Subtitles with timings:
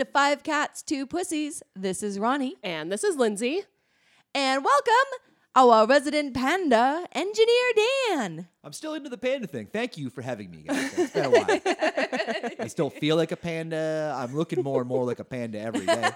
[0.00, 1.62] Welcome to Five Cats, Two Pussies.
[1.76, 2.56] This is Ronnie.
[2.62, 3.64] And this is Lindsey.
[4.34, 4.94] And welcome
[5.54, 8.48] our resident panda, Engineer Dan.
[8.64, 9.66] I'm still into the panda thing.
[9.66, 10.98] Thank you for having me, guys.
[10.98, 11.44] It's been a while.
[12.60, 14.14] I still feel like a panda.
[14.16, 16.02] I'm looking more and more like a panda every day.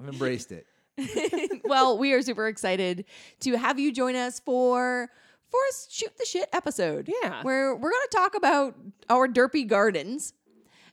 [0.00, 0.66] I've embraced it.
[1.64, 3.04] well, we are super excited
[3.40, 5.10] to have you join us for
[5.50, 7.12] for a shoot the shit episode.
[7.22, 7.42] Yeah.
[7.42, 8.74] Where we're going to talk about
[9.10, 10.32] our derpy gardens.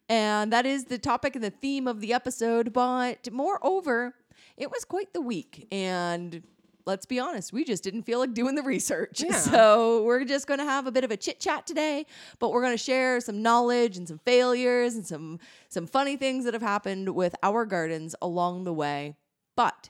[0.09, 4.13] And that is the topic and the theme of the episode, but moreover,
[4.57, 6.43] it was quite the week and
[6.85, 9.23] let's be honest, we just didn't feel like doing the research.
[9.23, 9.37] Yeah.
[9.37, 12.05] So we're just going to have a bit of a chit chat today,
[12.39, 16.43] but we're going to share some knowledge and some failures and some some funny things
[16.43, 19.15] that have happened with our gardens along the way.
[19.55, 19.89] But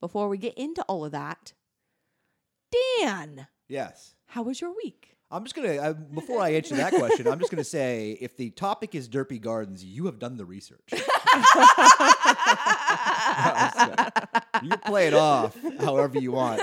[0.00, 1.52] before we get into all of that,
[3.00, 4.14] Dan, Yes.
[4.26, 5.09] how was your week?
[5.32, 8.50] I'm just gonna I, before I answer that question, I'm just gonna say if the
[8.50, 10.80] topic is derpy gardens, you have done the research.
[10.90, 11.00] you
[14.70, 16.60] can play it off however you want.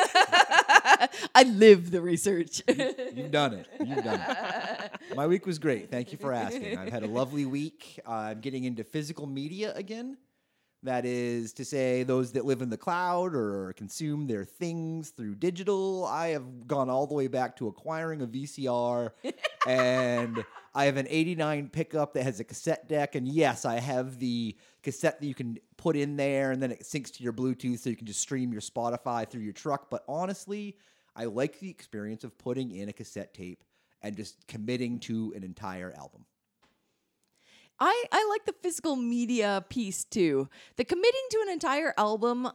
[1.34, 2.62] I live the research.
[2.68, 3.68] You've done it.
[3.84, 4.92] You've done it.
[5.16, 5.90] My week was great.
[5.90, 6.78] Thank you for asking.
[6.78, 8.00] I've had a lovely week.
[8.06, 10.18] Uh, I'm getting into physical media again.
[10.84, 15.36] That is to say, those that live in the cloud or consume their things through
[15.36, 16.06] digital.
[16.06, 19.10] I have gone all the way back to acquiring a VCR,
[19.68, 23.16] and I have an 89 pickup that has a cassette deck.
[23.16, 26.84] And yes, I have the cassette that you can put in there, and then it
[26.84, 29.90] syncs to your Bluetooth so you can just stream your Spotify through your truck.
[29.90, 30.78] But honestly,
[31.16, 33.64] I like the experience of putting in a cassette tape
[34.04, 36.26] and just committing to an entire album.
[37.80, 40.50] I, I like the physical media piece too.
[40.78, 42.50] The committing to an entire album,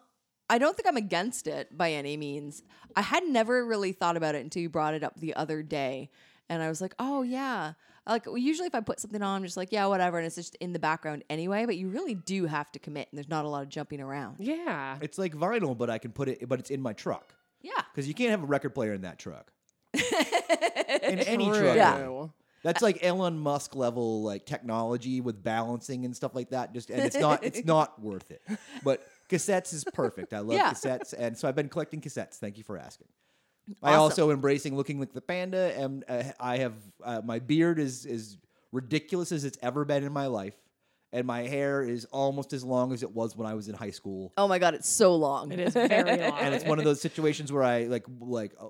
[0.51, 2.63] I don't think I'm against it by any means.
[2.97, 6.11] I had never really thought about it until you brought it up the other day.
[6.49, 7.73] And I was like, oh, yeah.
[8.07, 10.19] Like, usually if I put something on, I'm just like, yeah, whatever.
[10.19, 11.65] And it's just in the background anyway.
[11.67, 14.37] But you really do have to commit, and there's not a lot of jumping around.
[14.41, 14.99] Yeah.
[15.01, 17.71] It's like vinyl, but I can put it, but it's in my truck Yeah.
[17.95, 19.53] because you can't have a record player in that truck.
[19.95, 21.61] in any True.
[21.61, 21.77] truck.
[21.77, 22.27] Yeah.
[22.63, 26.73] That's like Elon Musk level like technology with balancing and stuff like that.
[26.73, 28.43] Just and it's not it's not worth it.
[28.85, 30.33] But cassettes is perfect.
[30.33, 30.71] I love Yeah.
[30.73, 32.35] cassettes, and so I've been collecting cassettes.
[32.37, 33.09] Thank you for asking.
[33.83, 36.75] I also embracing looking like the panda, and uh, I have
[37.05, 38.37] uh, my beard is as
[38.73, 40.57] ridiculous as it's ever been in my life,
[41.13, 43.91] and my hair is almost as long as it was when I was in high
[43.91, 44.33] school.
[44.37, 45.53] Oh my God, it's so long.
[45.53, 46.39] It is very long.
[46.41, 48.67] and it's one of those situations where I like like uh,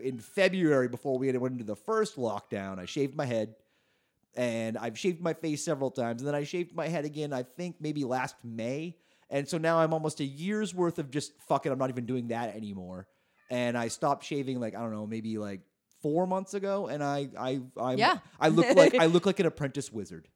[0.00, 3.54] in February before we had went into the first lockdown, I shaved my head,
[4.34, 7.32] and I've shaved my face several times, and then I shaved my head again.
[7.32, 8.96] I think maybe last May,
[9.30, 11.72] and so now I'm almost a year's worth of just fuck it.
[11.72, 13.06] I'm not even doing that anymore,
[13.50, 15.60] and I stopped shaving like I don't know maybe like
[16.02, 18.18] four months ago, and I I I Yeah.
[18.38, 20.28] I look like I look like an apprentice wizard.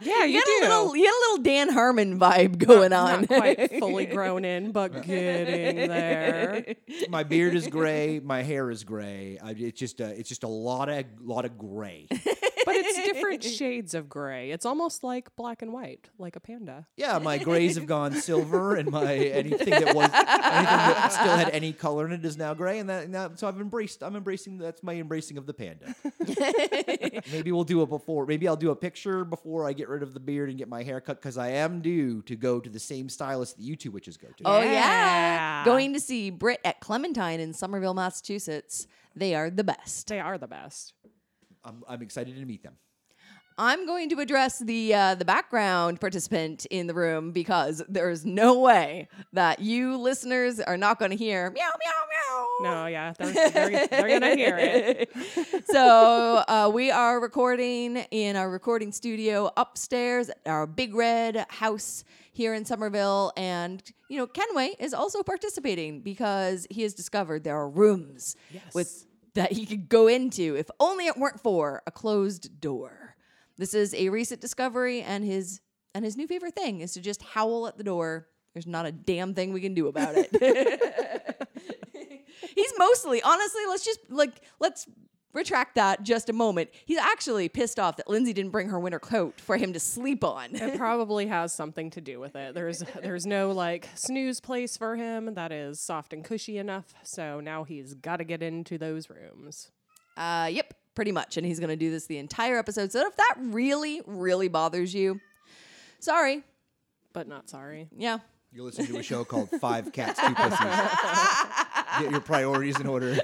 [0.00, 0.58] Yeah, you, you, do.
[0.62, 3.20] had a little, you had a little Dan Harmon vibe going on.
[3.22, 6.74] Not quite fully grown in, but getting there.
[7.08, 9.38] my beard is gray, my hair is gray.
[9.42, 12.06] I, it's just a, it's just a lot of lot of gray.
[12.66, 14.50] But it's different shades of gray.
[14.50, 16.86] It's almost like black and white, like a panda.
[16.96, 21.50] Yeah, my grays have gone silver, and my anything that was anything that still had
[21.50, 24.02] any color in it is now gray, and that, and that so I've embraced.
[24.02, 24.58] I'm embracing.
[24.58, 25.94] That's my embracing of the panda.
[27.32, 28.26] maybe we'll do it before.
[28.26, 30.82] Maybe I'll do a picture before I get rid of the beard and get my
[30.82, 33.92] hair cut because I am due to go to the same stylist that you two
[33.92, 34.42] witches go to.
[34.44, 34.72] Oh yeah.
[34.72, 35.64] Yeah.
[35.64, 38.86] Going to see Brit at Clementine in Somerville, Massachusetts.
[39.14, 40.08] They are the best.
[40.08, 40.92] They are the best.
[41.66, 42.74] I'm, I'm excited to meet them.
[43.58, 48.58] I'm going to address the uh, the background participant in the room because there's no
[48.58, 52.46] way that you listeners are not going to hear meow meow meow.
[52.60, 55.10] No, yeah, they're, they're, they're gonna hear it.
[55.68, 62.04] so uh, we are recording in our recording studio upstairs at our big red house
[62.32, 67.56] here in Somerville, and you know Kenway is also participating because he has discovered there
[67.56, 68.36] are rooms
[68.74, 73.16] with that he could go into if only it weren't for a closed door.
[73.56, 75.60] This is a recent discovery, and his
[75.94, 78.28] and his new favorite thing is to just howl at the door.
[78.52, 80.28] There's not a damn thing we can do about it.
[82.54, 84.86] He's mostly, honestly, let's just like let's
[85.36, 86.70] retract that just a moment.
[86.86, 90.24] He's actually pissed off that Lindsey didn't bring her winter coat for him to sleep
[90.24, 90.56] on.
[90.56, 92.54] It probably has something to do with it.
[92.54, 96.94] There's there's no like snooze place for him that is soft and cushy enough.
[97.02, 99.70] So now he's got to get into those rooms.
[100.16, 101.36] Uh, yep, pretty much.
[101.36, 102.90] And he's going to do this the entire episode.
[102.90, 105.20] So if that really, really bothers you,
[106.00, 106.42] sorry.
[107.12, 107.88] But not sorry.
[107.96, 108.18] Yeah.
[108.52, 110.58] You listen to a show called Five Cats, Two Pussies.
[112.00, 113.12] Get your priorities in order.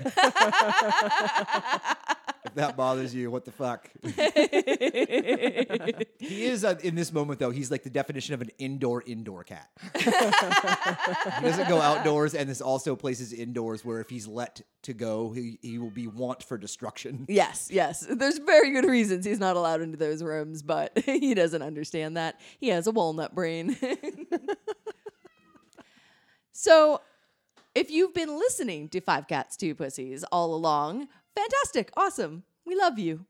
[2.56, 3.90] that bothers you, what the fuck?
[6.19, 7.50] he is uh, in this moment though.
[7.50, 9.69] He's like the definition of an indoor indoor cat.
[9.99, 10.10] he
[11.43, 15.58] doesn't go outdoors, and this also places indoors where if he's let to go, he,
[15.62, 17.26] he will be want for destruction.
[17.28, 18.06] Yes, yes.
[18.08, 22.40] There's very good reasons he's not allowed into those rooms, but he doesn't understand that.
[22.58, 23.76] He has a walnut brain.
[26.52, 27.00] so,
[27.75, 32.44] if you've been listening to Five Cats, Two Pussies all along, fantastic, awesome.
[32.64, 33.26] We love you.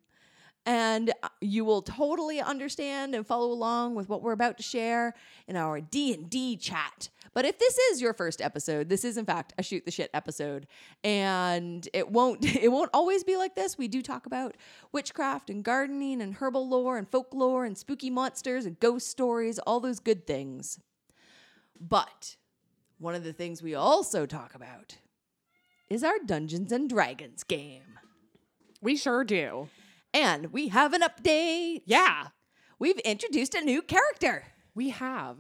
[0.64, 5.14] And uh, you will totally understand and follow along with what we're about to share
[5.49, 7.08] in our D&D chat.
[7.34, 10.10] But if this is your first episode, this is in fact a shoot the shit
[10.12, 10.66] episode,
[11.02, 13.78] and it won't it won't always be like this.
[13.78, 14.56] We do talk about
[14.93, 19.81] witchcraft and gardening and herbal lore and folklore and spooky monsters and ghost stories, all
[19.81, 20.78] those good things.
[21.81, 22.37] But
[22.98, 24.98] one of the things we also talk about
[25.88, 27.92] is our Dungeons and Dragons game.
[28.82, 29.69] We sure do.
[30.12, 31.82] And we have an update.
[31.87, 32.29] Yeah,
[32.79, 34.43] We've introduced a new character.
[34.75, 35.37] we have.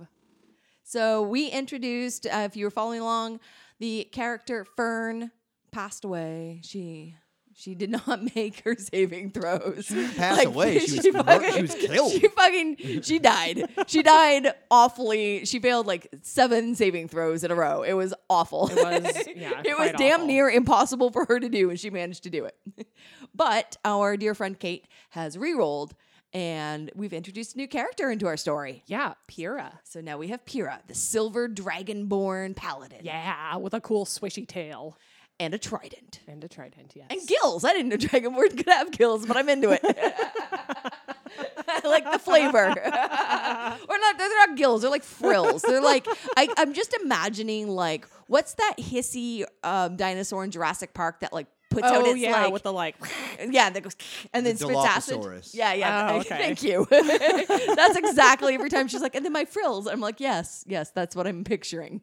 [0.84, 3.40] So we introduced, uh, if you were following along,
[3.80, 5.32] the character Fern
[5.72, 6.60] passed away.
[6.62, 7.16] She
[7.62, 9.86] she did not make her saving throws.
[9.86, 10.80] She Passed away.
[10.80, 12.12] She was mur- she was killed.
[12.12, 13.68] She fucking she died.
[13.86, 15.44] She died awfully.
[15.44, 17.82] She failed like seven saving throws in a row.
[17.82, 18.68] It was awful.
[18.68, 19.62] It was yeah.
[19.64, 20.26] it was damn awful.
[20.26, 22.56] near impossible for her to do, and she managed to do it.
[23.34, 25.94] but our dear friend Kate has re-rolled,
[26.32, 28.82] and we've introduced a new character into our story.
[28.86, 29.78] Yeah, Pyrrha.
[29.84, 34.96] So now we have Pyrrha, the silver dragonborn paladin, Yeah, with a cool swishy tail
[35.42, 36.20] and a trident.
[36.28, 36.92] and a trident.
[36.94, 37.06] Yes.
[37.10, 37.64] And gills.
[37.64, 39.82] I didn't know dragonborn could have gills, but I'm into it.
[41.68, 42.58] I like the flavor.
[42.68, 45.62] or not, they're not gills, they're like frills.
[45.62, 46.06] They're like,
[46.36, 51.46] I, I'm just imagining, like, what's that hissy um, dinosaur in Jurassic Park that, like,
[51.70, 52.96] puts out oh its, yeah, like, with the like.
[53.50, 53.96] yeah, that goes
[54.32, 55.54] and then The spits acid.
[55.54, 56.10] Yeah, yeah.
[56.12, 56.54] Oh, okay.
[56.54, 56.86] Thank you.
[56.90, 59.86] that's exactly every time she's like, and then my frills.
[59.86, 62.00] I'm like, yes, yes, that's what I'm picturing.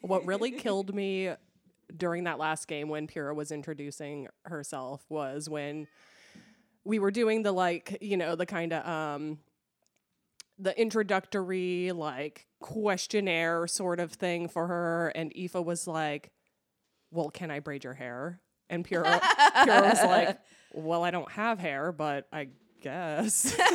[0.00, 1.30] what really killed me
[1.96, 5.86] during that last game when Pyrrha was introducing herself was when
[6.84, 9.38] we were doing the like, you know, the kind of um
[10.58, 16.30] the introductory like questionnaire sort of thing for her and Aoife was like,
[17.10, 19.20] "Well, can I braid your hair?" And Pyrrha,
[19.64, 20.38] Pyrrha was like,
[20.72, 22.48] "Well, I don't have hair, but I
[22.82, 23.56] guess."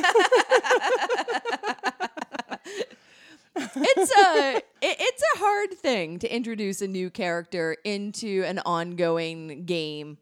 [3.56, 4.64] it's a it,
[5.00, 10.18] it's a hard thing to introduce a new character into an ongoing game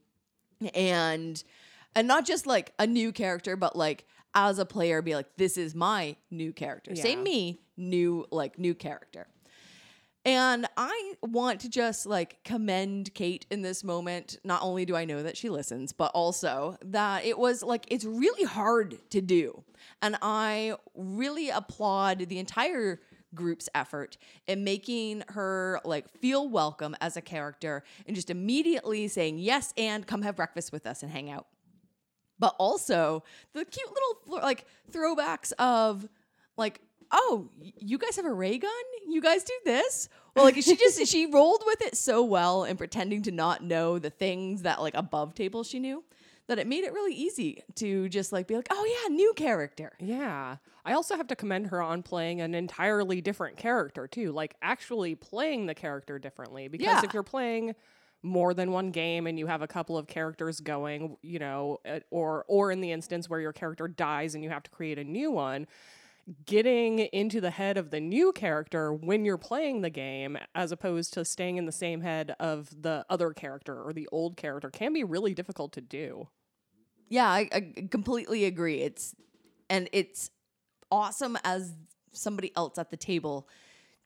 [0.75, 1.43] and
[1.95, 5.57] and not just like a new character but like as a player be like this
[5.57, 7.03] is my new character Yeah.
[7.03, 9.27] same me new like new character
[10.25, 14.39] and I want to just like commend Kate in this moment.
[14.45, 18.05] Not only do I know that she listens, but also that it was like it's
[18.05, 19.65] really hard to do.
[20.01, 23.01] And I really applaud the entire
[23.35, 29.39] group's effort in making her like feel welcome as a character and just immediately saying
[29.39, 31.47] yes and come have breakfast with us and hang out.
[32.39, 36.09] But also the cute little like throwbacks of
[36.57, 36.81] like
[37.11, 38.71] oh you guys have a ray gun?
[39.09, 40.09] You guys do this?
[40.35, 43.99] Well like she just she rolled with it so well and pretending to not know
[43.99, 46.03] the things that like above table she knew
[46.49, 49.93] that it made it really easy to just like be like oh yeah new character
[50.01, 50.57] Yeah.
[50.85, 55.15] I also have to commend her on playing an entirely different character too, like actually
[55.15, 57.03] playing the character differently because Yeah.
[57.05, 57.77] if you're playing
[58.25, 62.01] more than one game and you have a couple of characters going, you know, uh,
[62.11, 65.05] or or in the instance where your character dies and you have to create a
[65.05, 65.67] new one,
[66.47, 71.13] getting into the head of the new character when you're playing the game as opposed
[71.15, 74.93] to staying in the same head of the other character or the old character can
[74.93, 76.29] be really difficult to do.
[77.09, 78.81] Yeah, I, I completely agree.
[78.81, 79.15] It's
[79.69, 80.31] and it's
[80.91, 81.75] awesome as
[82.13, 83.49] somebody else at the table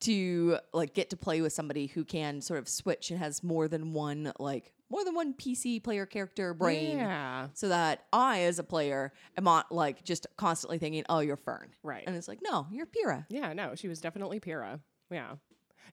[0.01, 3.69] to like get to play with somebody who can sort of switch and has more
[3.69, 6.99] than one like more than one PC player character brain.
[6.99, 7.49] Yeah.
[7.55, 11.71] So that I, as a player, am not like just constantly thinking, "Oh, you're Fern,"
[11.83, 12.05] Right.
[12.07, 14.81] And it's like, "No, you're Pyrrha." Yeah, no, she was definitely Pyrrha.
[15.11, 15.37] Yeah.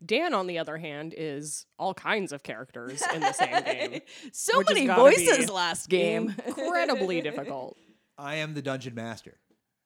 [0.03, 4.01] Dan, on the other hand, is all kinds of characters in the same game.
[4.31, 6.33] So many voices last game.
[6.45, 7.77] Incredibly difficult.
[8.17, 9.39] I am the dungeon master.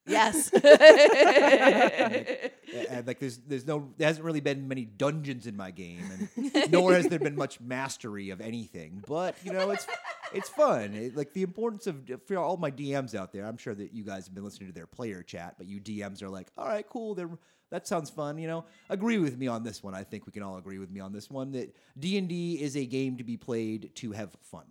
[0.08, 0.50] Yes.
[0.54, 2.52] and,
[2.90, 6.72] and, like there's there's no there hasn't really been many dungeons in my game and
[6.72, 9.88] nor has there been much mastery of anything but you know it's
[10.34, 13.74] it's fun It- like the importance of for all my dms out there i'm sure
[13.76, 16.48] that you guys have been listening to their player chat but you dms are like
[16.58, 17.30] all right cool they're
[17.70, 20.44] that sounds fun you know agree with me on this one i think we can
[20.44, 23.92] all agree with me on this one that d&d is a game to be played
[23.96, 24.66] to have fun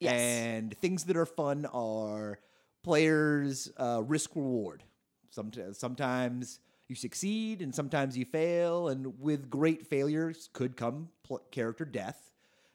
[0.00, 0.20] Yes.
[0.20, 2.38] And things that are fun are
[2.84, 4.84] players' uh, risk reward.
[5.30, 11.42] Sometimes, sometimes you succeed and sometimes you fail, and with great failures could come pl-
[11.50, 12.30] character death.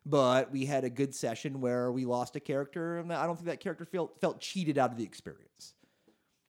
[0.05, 3.47] But we had a good session where we lost a character, and I don't think
[3.47, 5.75] that character felt felt cheated out of the experience.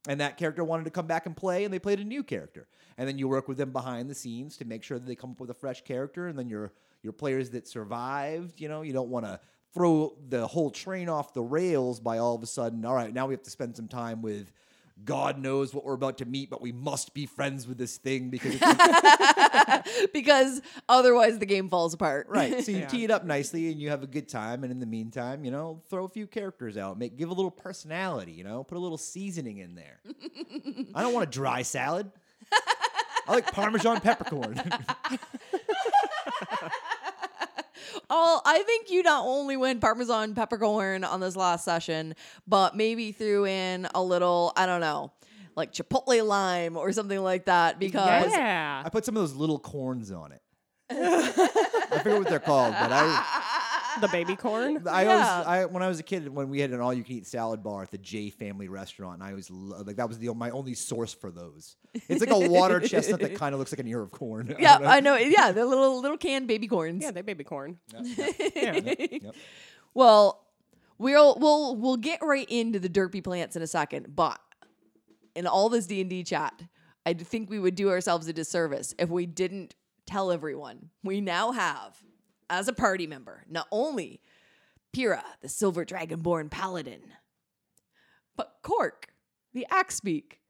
[0.09, 2.67] And that character wanted to come back and play, and they played a new character.
[2.97, 5.33] And then you work with them behind the scenes to make sure that they come
[5.33, 6.29] up with a fresh character.
[6.29, 9.41] And then your your players that survived, you know, you don't want to
[9.75, 12.85] throw the whole train off the rails by all of a sudden.
[12.85, 14.51] All right, now we have to spend some time with.
[15.03, 18.29] God knows what we're about to meet, but we must be friends with this thing
[18.29, 20.61] because it's because
[20.91, 22.27] otherwise the game falls apart.
[22.29, 22.63] right.
[22.63, 22.87] So you Yeah.
[22.87, 24.63] tee it up nicely and you have a good time.
[24.63, 27.51] And in the meantime, you know, throw a few characters out, make give a little
[27.51, 28.33] personality.
[28.33, 30.01] You know, put a little seasoning in there.
[30.95, 32.11] I don't want a dry salad.
[33.27, 34.61] I like Parmesan peppercorn.
[38.13, 42.15] Oh, I think you not only went Parmesan peppercorn on this last session,
[42.47, 45.13] but maybe threw in a little, I don't know,
[45.57, 48.83] like chipotle lime or something like that because Yeah.
[48.85, 50.43] I put some of those little corns on it.
[50.91, 53.50] I forget what they're called, but I.
[54.01, 54.87] the baby corn.
[54.91, 55.11] I Yeah.
[55.33, 57.91] always, I when I was a kid, when we had an all-you-can-eat salad bar at
[57.91, 61.31] the J Family Restaurant, and I was like, that was the my only source for
[61.31, 61.77] those.
[62.09, 64.55] It's like a water chestnut that kind of looks like an ear of corn.
[64.59, 64.89] yeah, don't know.
[64.89, 65.17] I know.
[65.17, 67.03] Yeah, the little little canned baby corns.
[67.03, 67.79] Yeah, they baby corn.
[67.95, 69.35] Yep.
[69.95, 70.47] Well,
[70.99, 74.39] we'll we'll we'll get right into the derpy plants in a second, but
[75.35, 76.63] in all this D and D chat,
[77.07, 79.75] I think we would do ourselves a disservice if we didn't
[80.07, 81.97] tell everyone we now have,
[82.51, 84.21] as a party member, not only
[84.93, 87.01] Pyrrha, the Silver Dragonborn Paladin,
[88.37, 89.09] but Cork,
[89.55, 90.41] the Axebeak,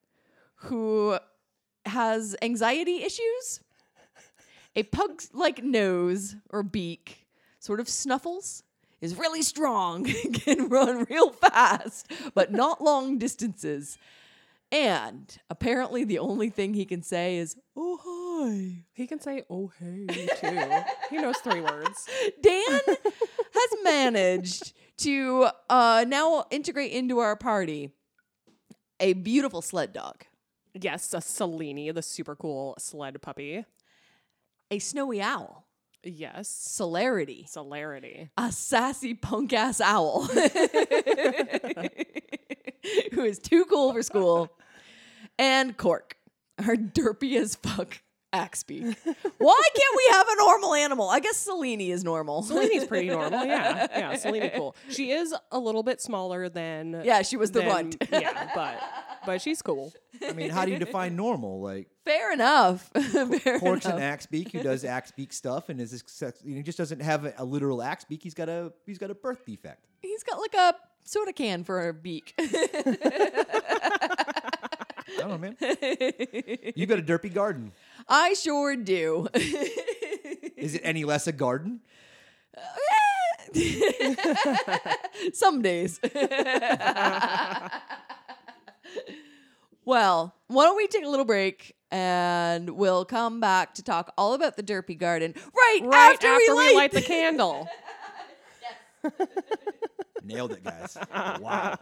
[0.57, 1.19] who
[1.87, 3.61] has anxiety issues,
[4.75, 7.27] a pug-like nose or beak,
[7.59, 8.63] sort of snuffles,
[9.01, 13.99] is really strong, can run real fast, but not long distances.
[14.73, 17.99] And apparently, the only thing he can say is, Oh,
[18.43, 18.85] hi.
[18.93, 20.07] He can say "oh hey"
[20.41, 20.61] too.
[21.11, 22.09] he knows three words.
[22.43, 27.91] Dan has managed to uh, now integrate into our party
[28.99, 30.25] a beautiful sled dog,
[30.75, 33.65] Yes, a Selene, the super cool sled puppy.
[34.71, 35.67] a snowy owl,
[36.03, 38.31] Yes, celerity, celerity.
[38.37, 40.25] a sassy punk ass owl
[43.13, 44.51] who is too cool for school,
[45.39, 46.17] and Cork,
[46.59, 48.01] our derpy as fuck
[48.33, 48.97] Axebeak.
[49.39, 51.09] Why can't we have a normal animal?
[51.09, 52.43] I guess Selene is normal.
[52.43, 53.45] Selene's pretty normal.
[53.45, 54.15] Yeah, yeah.
[54.19, 54.77] Selene cool.
[54.89, 57.03] She is a little bit smaller than.
[57.05, 57.97] Yeah, she was the than- runt.
[58.13, 58.81] yeah, but
[59.27, 59.93] but she's cool.
[60.27, 61.61] I mean, how do you define normal?
[61.61, 62.83] Like Fair enough.
[63.43, 64.03] Fair Cork's an enough.
[64.03, 67.35] axe beak who does axe beak stuff, and is success- he just doesn't have a,
[67.39, 68.23] a literal axe beak.
[68.23, 69.87] He's got a he's got a birth defect.
[70.03, 72.35] He's got like a soda can for a beak.
[75.13, 75.57] I don't know, man.
[76.77, 77.73] you got a derpy garden.
[78.11, 79.29] I sure do.
[79.35, 81.81] Is it any less a garden?
[85.33, 85.99] Some days.
[89.85, 94.35] well, why don't we take a little break and we'll come back to talk all
[94.35, 96.93] about the Derpy Garden right, Right after, we, light.
[96.93, 97.69] the candle.
[100.23, 100.97] Nailed it, guys.
[101.41, 101.77] Wow.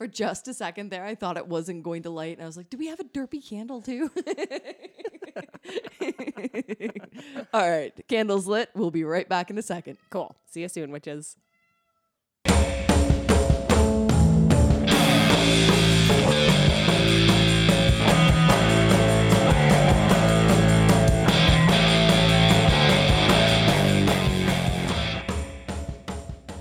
[0.00, 2.38] For just a second there, I thought it wasn't going to light.
[2.38, 4.10] And I was like, do we have a Derpy candle too?
[7.52, 8.70] all right, candles lit.
[8.74, 9.98] We'll be right back in a second.
[10.08, 10.34] Cool.
[10.46, 11.36] See you soon, witches.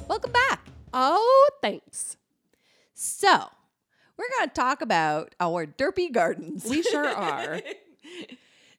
[0.10, 0.68] Welcome back.
[0.94, 2.18] Oh, thanks.
[3.02, 3.46] So,
[4.18, 6.66] we're going to talk about our derpy gardens.
[6.66, 7.62] We sure are.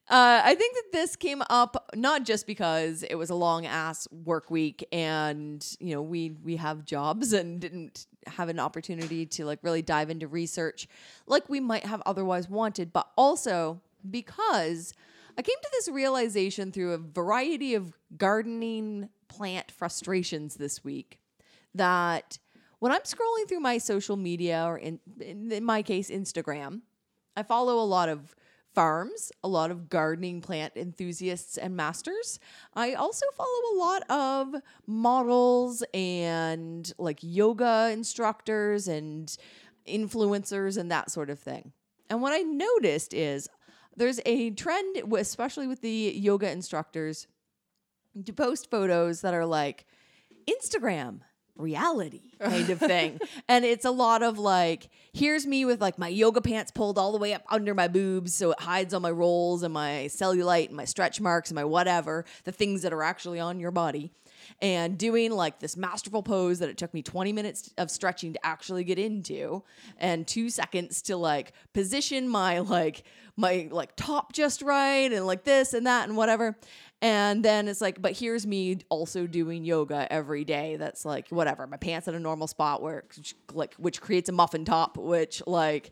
[0.07, 4.07] Uh, I think that this came up not just because it was a long ass
[4.11, 9.45] work week and you know we we have jobs and didn't have an opportunity to
[9.45, 10.87] like really dive into research
[11.25, 14.93] like we might have otherwise wanted, but also because
[15.35, 21.17] I came to this realization through a variety of gardening plant frustrations this week
[21.73, 22.37] that
[22.81, 26.81] when I'm scrolling through my social media or in, in, my case Instagram,
[27.37, 28.35] I follow a lot of
[28.73, 32.39] farms, a lot of gardening plant enthusiasts and masters.
[32.73, 34.55] I also follow a lot of
[34.87, 39.37] models and like yoga instructors and
[39.87, 41.73] influencers and that sort of thing.
[42.09, 43.47] And what I noticed is
[43.95, 47.27] there's a trend, especially with the yoga instructors,
[48.25, 49.85] to post photos that are like
[50.49, 51.19] Instagram
[51.61, 53.19] reality kind of thing.
[53.47, 57.11] and it's a lot of like, here's me with like my yoga pants pulled all
[57.11, 60.67] the way up under my boobs so it hides all my rolls and my cellulite
[60.67, 64.11] and my stretch marks and my whatever, the things that are actually on your body.
[64.59, 68.45] And doing like this masterful pose that it took me 20 minutes of stretching to
[68.45, 69.63] actually get into,
[69.97, 73.03] and two seconds to like position my like
[73.37, 76.57] my like top just right and like this and that and whatever.
[77.01, 80.75] And then it's like, but here's me also doing yoga every day.
[80.75, 81.65] That's like whatever.
[81.65, 83.03] My pants at a normal spot where
[83.53, 85.91] like which creates a muffin top, which like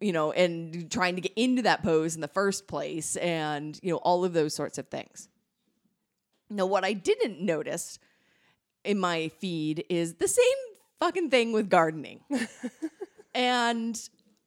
[0.00, 3.90] you know, and trying to get into that pose in the first place, and you
[3.90, 5.28] know all of those sorts of things.
[6.48, 7.98] Now, what I didn't notice
[8.84, 10.44] in my feed is the same
[10.98, 12.20] fucking thing with gardening.
[13.34, 14.00] and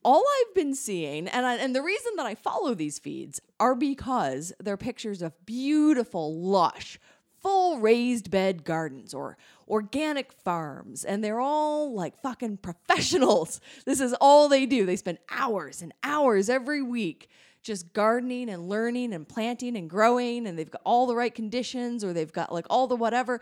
[0.04, 3.76] all I've been seeing, and I, and the reason that I follow these feeds are
[3.76, 7.00] because they're pictures of beautiful, lush,
[7.42, 13.60] full raised bed gardens or organic farms, and they're all like fucking professionals.
[13.86, 14.86] This is all they do.
[14.86, 17.30] They spend hours and hours every week
[17.62, 22.04] just gardening and learning and planting and growing, and they've got all the right conditions
[22.04, 23.40] or they've got like all the whatever.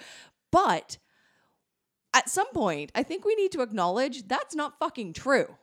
[0.51, 0.97] But
[2.13, 5.55] at some point, I think we need to acknowledge that's not fucking true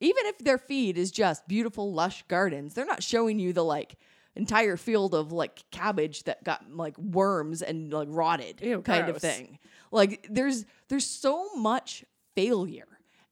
[0.00, 3.96] even if their feed is just beautiful lush gardens they're not showing you the like
[4.36, 9.18] entire field of like cabbage that got like worms and like rotted Ew, kind of
[9.18, 9.58] thing.
[9.90, 12.04] Like there's there's so much
[12.34, 12.86] failure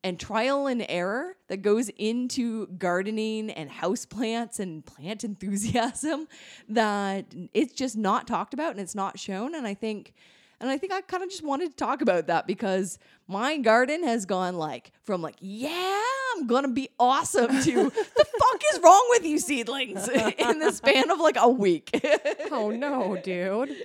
[0.04, 6.28] and trial and error that goes into gardening and houseplants and plant enthusiasm
[6.68, 10.14] that it's just not talked about and it's not shown and i think
[10.60, 14.02] and I think I kind of just wanted to talk about that because my garden
[14.02, 16.02] has gone like from like, yeah,
[16.38, 21.10] I'm gonna be awesome to the fuck is wrong with you seedlings in the span
[21.10, 21.90] of like a week.
[22.50, 23.76] Oh no, dude.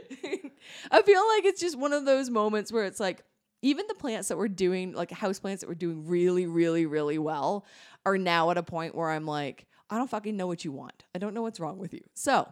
[0.90, 3.24] I feel like it's just one of those moments where it's like
[3.62, 7.18] even the plants that we're doing, like house plants that we're doing really, really, really
[7.18, 7.66] well,
[8.06, 11.04] are now at a point where I'm like, I don't fucking know what you want.
[11.14, 12.02] I don't know what's wrong with you.
[12.14, 12.48] So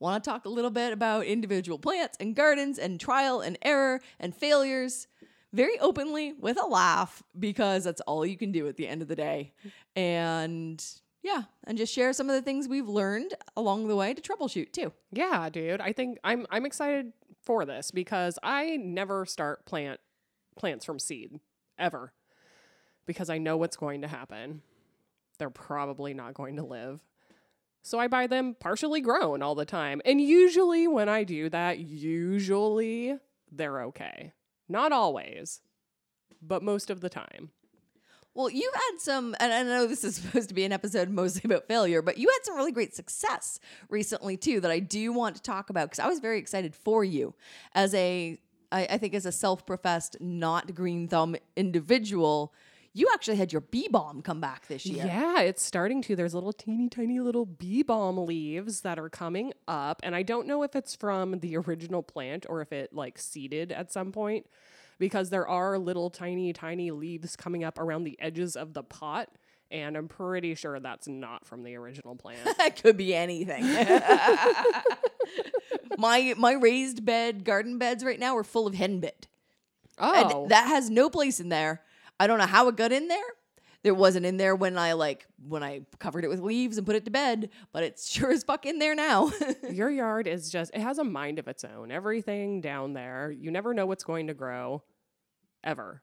[0.00, 4.00] want to talk a little bit about individual plants and gardens and trial and error
[4.18, 5.06] and failures
[5.52, 9.08] very openly with a laugh because that's all you can do at the end of
[9.08, 9.52] the day.
[9.94, 10.84] And
[11.22, 14.72] yeah, and just share some of the things we've learned along the way to troubleshoot
[14.72, 14.92] too.
[15.12, 15.80] Yeah, dude.
[15.80, 17.12] I think I'm I'm excited
[17.42, 20.00] for this because I never start plant
[20.56, 21.40] plants from seed
[21.78, 22.12] ever
[23.06, 24.62] because I know what's going to happen.
[25.38, 27.02] They're probably not going to live.
[27.82, 30.00] So I buy them partially grown all the time.
[30.04, 33.18] And usually when I do that, usually
[33.50, 34.32] they're okay.
[34.72, 35.60] Not always,
[36.40, 37.50] but most of the time.
[38.32, 41.42] Well, you had some, and I know this is supposed to be an episode mostly
[41.44, 45.36] about failure, but you had some really great success recently too that I do want
[45.36, 47.34] to talk about because I was very excited for you
[47.74, 48.38] as a,
[48.72, 52.54] I, I think as a self-professed not green thumb individual.
[52.94, 55.06] You actually had your bee balm come back this year.
[55.06, 56.14] Yeah, it's starting to.
[56.16, 60.00] There's little teeny tiny little bee balm leaves that are coming up.
[60.02, 63.72] And I don't know if it's from the original plant or if it like seeded
[63.72, 64.46] at some point
[64.98, 69.30] because there are little tiny, tiny leaves coming up around the edges of the pot.
[69.70, 72.40] And I'm pretty sure that's not from the original plant.
[72.58, 73.64] that could be anything.
[75.98, 79.28] my my raised bed garden beds right now are full of henbit.
[79.98, 81.80] oh, And that has no place in there.
[82.22, 83.18] I don't know how it got in there.
[83.82, 86.94] There wasn't in there when I like when I covered it with leaves and put
[86.94, 89.32] it to bed, but it's sure as fuck in there now.
[89.72, 91.90] your yard is just, it has a mind of its own.
[91.90, 94.84] Everything down there, you never know what's going to grow
[95.64, 96.00] ever.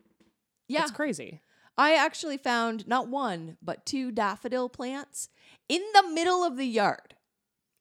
[0.68, 0.82] yeah.
[0.82, 1.40] It's crazy.
[1.78, 5.30] I actually found not one, but two daffodil plants
[5.70, 7.16] in the middle of the yard.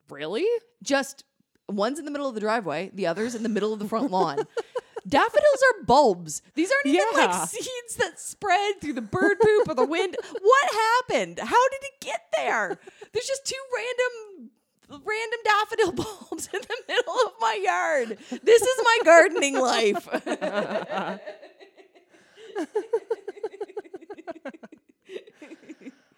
[0.08, 0.46] Really?
[0.80, 1.24] Just
[1.68, 4.12] one's in the middle of the driveway, the other's in the middle of the front
[4.12, 4.38] lawn.
[5.06, 6.42] Daffodils are bulbs.
[6.54, 7.26] These aren't even Yeah.
[7.26, 10.16] like seeds that spread through the bird poop or the wind.
[10.40, 11.38] What happened?
[11.38, 12.78] How did it get there?
[13.12, 14.50] There's just two random
[14.90, 15.92] random daffodil
[16.30, 18.18] bulbs in the middle of my yard.
[18.42, 20.08] This is my gardening life.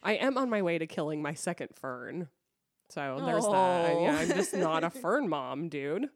[0.02, 2.28] I am on my way to killing my second fern.
[2.88, 4.00] So there's that.
[4.00, 6.08] Yeah, I'm just not a fern mom, dude.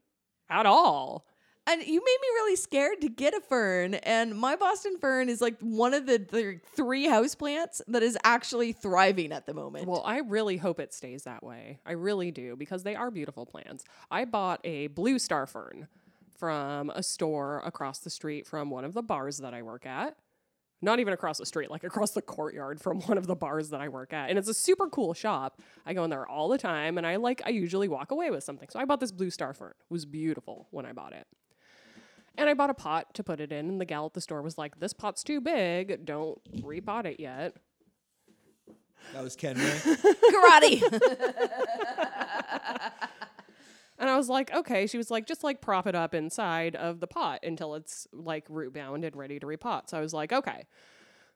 [0.49, 1.27] At all.
[1.67, 3.95] And you made me really scared to get a fern.
[3.95, 8.73] And my Boston fern is like one of the, the three houseplants that is actually
[8.73, 9.87] thriving at the moment.
[9.87, 11.79] Well, I really hope it stays that way.
[11.87, 13.83] I really do because they are beautiful plants.
[14.11, 15.89] I bought a blue star fern
[16.37, 20.17] from a store across the street from one of the bars that I work at.
[20.83, 23.81] not even across the street, like across the courtyard from one of the bars that
[23.81, 24.29] I work at.
[24.29, 25.61] And it's a super cool shop.
[25.87, 28.45] I go in there all the time and I like I usually walk away with
[28.45, 28.69] something.
[28.69, 29.71] So I bought this blue star fern.
[29.71, 31.27] It was beautiful when I bought it.
[32.37, 34.43] And I bought a pot to put it in, and the gal at the store
[34.43, 36.05] was like, This pot's too big.
[36.05, 37.57] Don't repot it yet.
[39.13, 39.79] That was Ken Kenway.
[40.33, 40.81] Karate.
[43.99, 44.87] And I was like, okay.
[44.87, 48.45] She was like, just like prop it up inside of the pot until it's like
[48.49, 49.89] root bound and ready to repot.
[49.89, 50.67] So I was like, okay.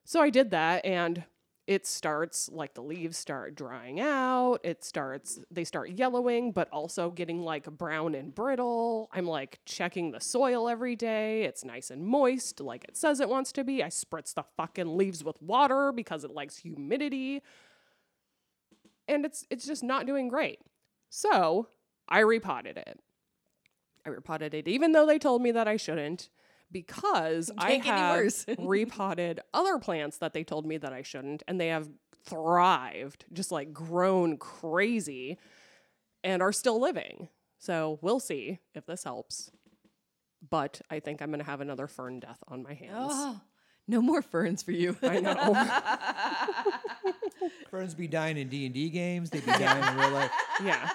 [0.05, 1.25] So I did that and
[1.69, 4.61] it starts like the leaves start drying out.
[4.65, 9.11] It starts, they start yellowing, but also getting like brown and brittle.
[9.13, 11.43] I'm like checking the soil every day.
[11.43, 13.85] It's nice and moist, like it says it wants to be.
[13.85, 17.43] I spritz the fucking leaves with water because it likes humidity.
[19.07, 20.61] And it's it's just not doing great.
[21.11, 21.69] So
[22.09, 22.99] I repotted it.
[24.07, 26.31] I repotted it, even though they told me that I shouldn't,
[26.71, 31.03] because I Can't get any have repotted other plants that they told me that I
[31.03, 31.89] shouldn't, and they have
[32.25, 35.39] thrived, just like grown crazy,
[36.23, 37.29] and are still living.
[37.59, 39.51] So we'll see if this helps.
[40.49, 42.93] But I think I'm gonna have another fern death on my hands.
[42.95, 43.41] Oh,
[43.89, 44.97] no more ferns for you.
[45.03, 45.55] I know.
[47.71, 49.31] Ferns be dying in D and D games.
[49.31, 50.31] They be dying in real life.
[50.63, 50.91] yeah.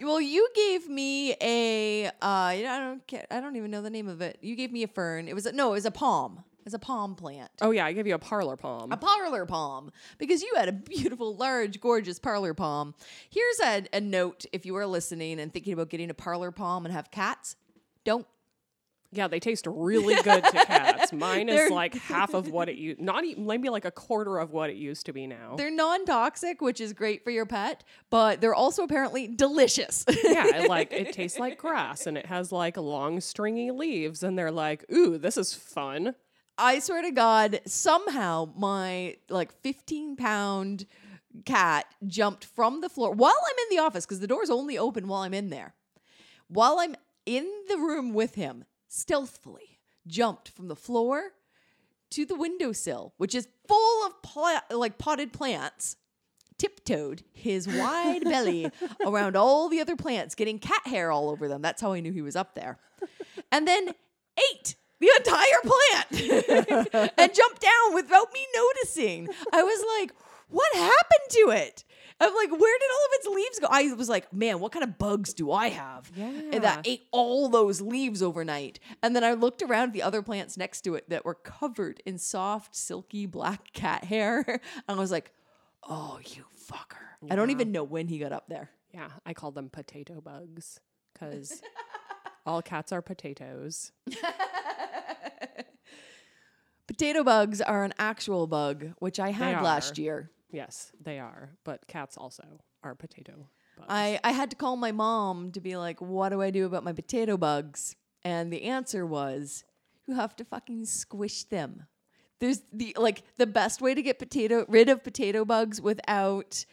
[0.00, 4.08] Well, you gave me a uh, I don't care, I don't even know the name
[4.08, 4.38] of it.
[4.40, 5.28] You gave me a fern.
[5.28, 6.42] It was a, no, it was a palm.
[6.58, 7.50] It was a palm plant.
[7.62, 8.92] Oh yeah, I gave you a parlor palm.
[8.92, 12.94] A parlor palm because you had a beautiful, large, gorgeous parlor palm.
[13.30, 16.84] Here's a, a note if you are listening and thinking about getting a parlor palm
[16.84, 17.56] and have cats.
[18.04, 18.26] Don't.
[19.12, 21.12] Yeah, they taste really good to cats.
[21.12, 24.52] Mine is like half of what it used, not even maybe like a quarter of
[24.52, 25.56] what it used to be now.
[25.56, 30.04] They're non toxic, which is great for your pet, but they're also apparently delicious.
[30.24, 34.52] yeah, like it tastes like grass and it has like long stringy leaves and they're
[34.52, 36.14] like, "Ooh, this is fun."
[36.56, 40.86] I swear to God, somehow my like 15 pound
[41.44, 45.08] cat jumped from the floor while I'm in the office because the door's only open
[45.08, 45.74] while I'm in there.
[46.48, 46.96] While I'm
[47.26, 51.32] in the room with him, stealthily jumped from the floor
[52.10, 55.96] to the windowsill, which is full of pla- like potted plants.
[56.58, 58.70] Tiptoed his wide belly
[59.06, 61.62] around all the other plants, getting cat hair all over them.
[61.62, 62.78] That's how I knew he was up there.
[63.50, 63.94] And then
[64.52, 69.28] ate the entire plant and jumped down without me noticing.
[69.54, 70.12] I was like,
[70.48, 71.84] what happened to it?
[72.20, 73.66] I'm like, where did all of its leaves go?
[73.70, 76.10] I was like, man, what kind of bugs do I have?
[76.14, 76.58] Yeah.
[76.58, 78.78] that ate all those leaves overnight.
[79.02, 82.02] And then I looked around at the other plants next to it that were covered
[82.04, 84.44] in soft, silky black cat hair.
[84.46, 85.32] And I was like,
[85.88, 87.30] oh, you fucker.
[87.30, 88.70] I don't even know when he got up there.
[88.92, 90.80] Yeah, I call them potato bugs
[91.18, 91.62] cuz
[92.46, 93.92] all cats are potatoes.
[96.86, 100.28] Potato bugs are an actual bug, which I had last year.
[100.52, 102.44] Yes, they are, but cats also
[102.82, 103.86] are potato bugs.
[103.88, 106.84] I, I had to call my mom to be like, what do I do about
[106.84, 107.94] my potato bugs?
[108.24, 109.64] And the answer was,
[110.06, 111.86] you have to fucking squish them.
[112.40, 116.64] There's the like the best way to get potato rid of potato bugs without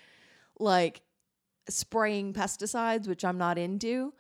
[0.59, 1.01] like
[1.69, 4.13] spraying pesticides, which I'm not into,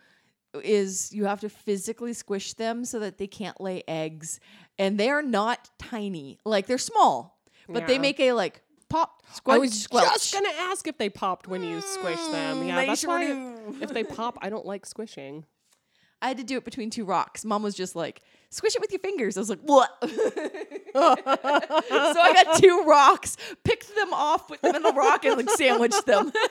[0.53, 4.39] is you have to physically squish them so that they can't lay eggs.
[4.77, 6.37] And they're not tiny.
[6.45, 7.39] Like they're small,
[7.69, 10.13] but they make a like pop squelch I was squelch.
[10.13, 12.61] just gonna ask if they popped when you squish them.
[12.61, 13.77] Mm, yeah, they that's sure why do.
[13.81, 15.45] if they pop, I don't like squishing.
[16.21, 17.45] I had to do it between two rocks.
[17.45, 19.37] Mom was just like, squish it with your fingers.
[19.37, 19.91] I was like, what?
[20.01, 20.09] so
[20.95, 26.07] I got two rocks, picked them off, put them in the rock, and like sandwiched
[26.07, 26.31] them.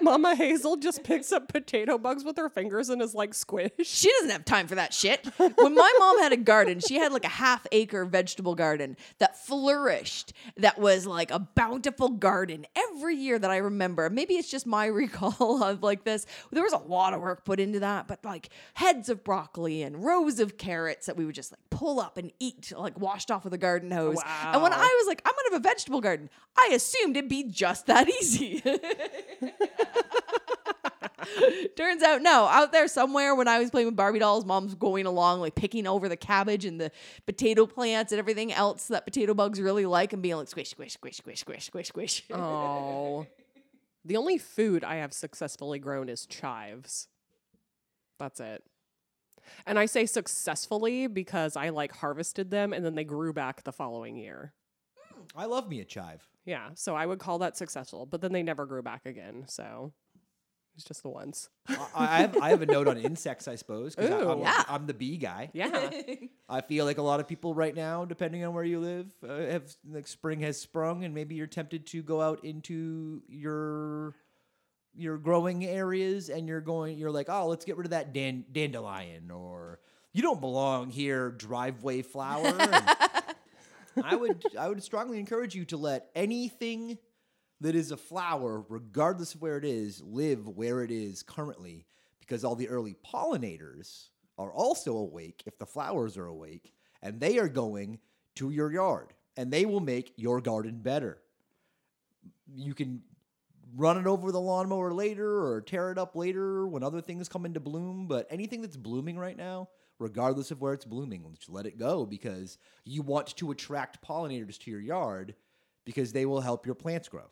[0.02, 3.70] Mama Hazel just picks up potato bugs with her fingers and is like squish.
[3.82, 5.26] she doesn't have time for that shit.
[5.36, 9.36] When my mom had a garden, she had like a half acre vegetable garden that
[9.44, 14.08] flourished, that was like a bountiful garden every year that I remember.
[14.10, 16.26] Maybe it's just my recall of like this.
[16.50, 20.04] There was a lot of work put into that, but like heads of broccoli and
[20.04, 23.44] rows of carrots that we would just like pull up and eat, like washed off
[23.44, 24.18] with a garden hose.
[24.52, 26.30] And when I was like, I'm gonna have a vegetable garden,
[26.62, 28.62] I assumed it'd be just that easy.
[31.76, 32.46] Turns out, no.
[32.46, 35.86] Out there somewhere, when I was playing with Barbie dolls, mom's going along, like picking
[35.86, 36.90] over the cabbage and the
[37.26, 40.92] potato plants and everything else that potato bugs really like, and being like squish, squish,
[40.94, 42.24] squish, squish, squish, squish, squish.
[42.34, 43.26] Oh.
[44.04, 47.08] The only food I have successfully grown is chives.
[48.18, 48.64] That's it.
[49.66, 53.72] And I say successfully because I like harvested them and then they grew back the
[53.72, 54.54] following year.
[55.36, 56.29] I love me a chive.
[56.46, 59.44] Yeah, so I would call that successful, but then they never grew back again.
[59.46, 59.92] So
[60.74, 61.50] It's just the ones.
[61.68, 64.30] I, I have I have a note on insects, I suppose, because Ooh.
[64.30, 64.64] I'm, Yeah.
[64.68, 65.50] I'm the bee guy.
[65.52, 65.90] Yeah.
[66.48, 69.36] I feel like a lot of people right now, depending on where you live, uh,
[69.36, 74.14] have like spring has sprung, and maybe you're tempted to go out into your
[74.94, 78.44] your growing areas, and you're going, you're like, oh, let's get rid of that dan-
[78.50, 79.78] dandelion, or
[80.12, 82.46] you don't belong here, driveway flower.
[82.46, 82.88] And
[84.02, 86.98] I would I would strongly encourage you to let anything
[87.60, 91.86] that is a flower, regardless of where it is, live where it is currently,
[92.20, 96.72] because all the early pollinators are also awake if the flowers are awake,
[97.02, 97.98] and they are going
[98.36, 101.18] to your yard, and they will make your garden better.
[102.54, 103.02] You can
[103.76, 107.44] run it over the lawnmower later or tear it up later when other things come
[107.44, 109.68] into bloom, but anything that's blooming right now,
[110.00, 114.58] regardless of where it's blooming, just let it go because you want to attract pollinators
[114.58, 115.36] to your yard
[115.84, 117.30] because they will help your plants grow.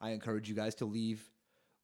[0.00, 1.28] I encourage you guys to leave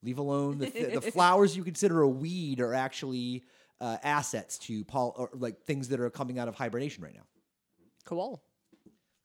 [0.05, 3.45] leave alone the, th- the flowers you consider a weed are actually
[3.81, 7.23] uh, assets to pol- or like things that are coming out of hibernation right now.
[8.05, 8.43] Cool.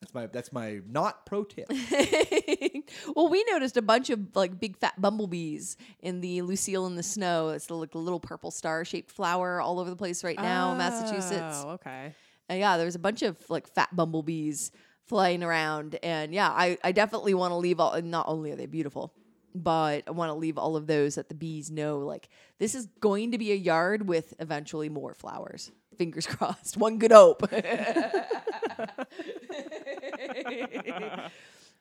[0.00, 1.66] That's my that's my not pro tip.
[3.16, 7.02] well, we noticed a bunch of like big fat bumblebees in the Lucille in the
[7.02, 7.48] Snow.
[7.48, 10.72] It's the, like a little purple star shaped flower all over the place right now
[10.72, 11.62] in Massachusetts.
[11.64, 12.14] Oh, okay.
[12.48, 14.70] And yeah, there's a bunch of like fat bumblebees
[15.08, 15.98] flying around.
[16.02, 19.12] And yeah, I, I definitely want to leave all, and not only are they beautiful,
[19.54, 22.86] but I want to leave all of those that the bees know like this is
[23.00, 25.70] going to be a yard with eventually more flowers.
[25.96, 26.76] Fingers crossed.
[26.76, 27.42] One good hope.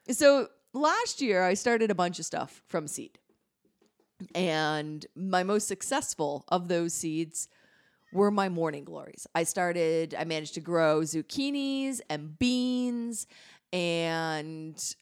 [0.10, 3.20] so last year I started a bunch of stuff from seed.
[4.34, 7.48] And my most successful of those seeds
[8.12, 9.28] were my morning glories.
[9.36, 13.28] I started, I managed to grow zucchinis and beans
[13.72, 14.96] and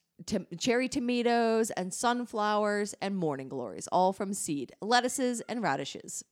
[0.58, 6.24] cherry tomatoes and sunflowers and morning glories, all from seed, lettuces and radishes.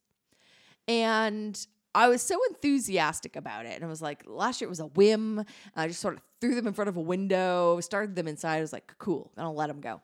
[0.88, 1.66] And
[1.96, 3.76] I was so enthusiastic about it.
[3.76, 5.46] And I was like, last year it was a whim.
[5.76, 8.58] I just sort of threw them in front of a window, started them inside.
[8.58, 10.02] I was like, cool, and I'll let them go.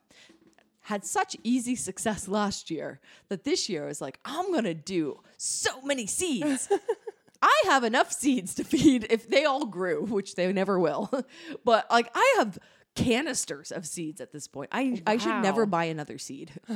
[0.82, 4.74] Had such easy success last year that this year I was like, I'm going to
[4.74, 6.68] do so many seeds.
[7.42, 11.10] I have enough seeds to feed if they all grew, which they never will.
[11.64, 12.58] but like, I have
[12.96, 14.70] canisters of seeds at this point.
[14.72, 16.52] I, oh, I should never buy another seed.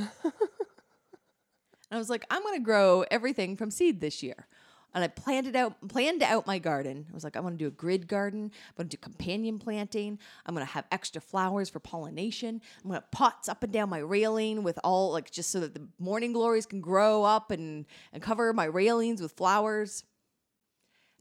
[1.90, 4.46] I was like, I'm going to grow everything from seed this year.
[4.94, 7.06] And I planted out, planned out my garden.
[7.10, 8.52] I was like, I want to do a grid garden.
[8.68, 10.20] I'm going to do companion planting.
[10.46, 12.60] I'm going to have extra flowers for pollination.
[12.82, 15.74] I'm going to pots up and down my railing with all like just so that
[15.74, 20.04] the morning glories can grow up and and cover my railings with flowers.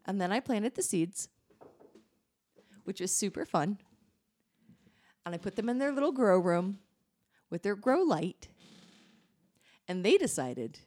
[0.05, 1.29] And then I planted the seeds,
[2.83, 3.79] which was super fun.
[5.25, 6.79] And I put them in their little grow room
[7.49, 8.49] with their grow light.
[9.87, 10.79] And they decided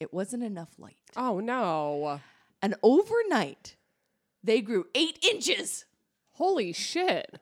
[0.00, 0.96] it wasn't enough light.
[1.16, 2.20] Oh no.
[2.62, 3.76] And overnight,
[4.42, 5.84] they grew eight inches.
[6.32, 7.40] Holy shit.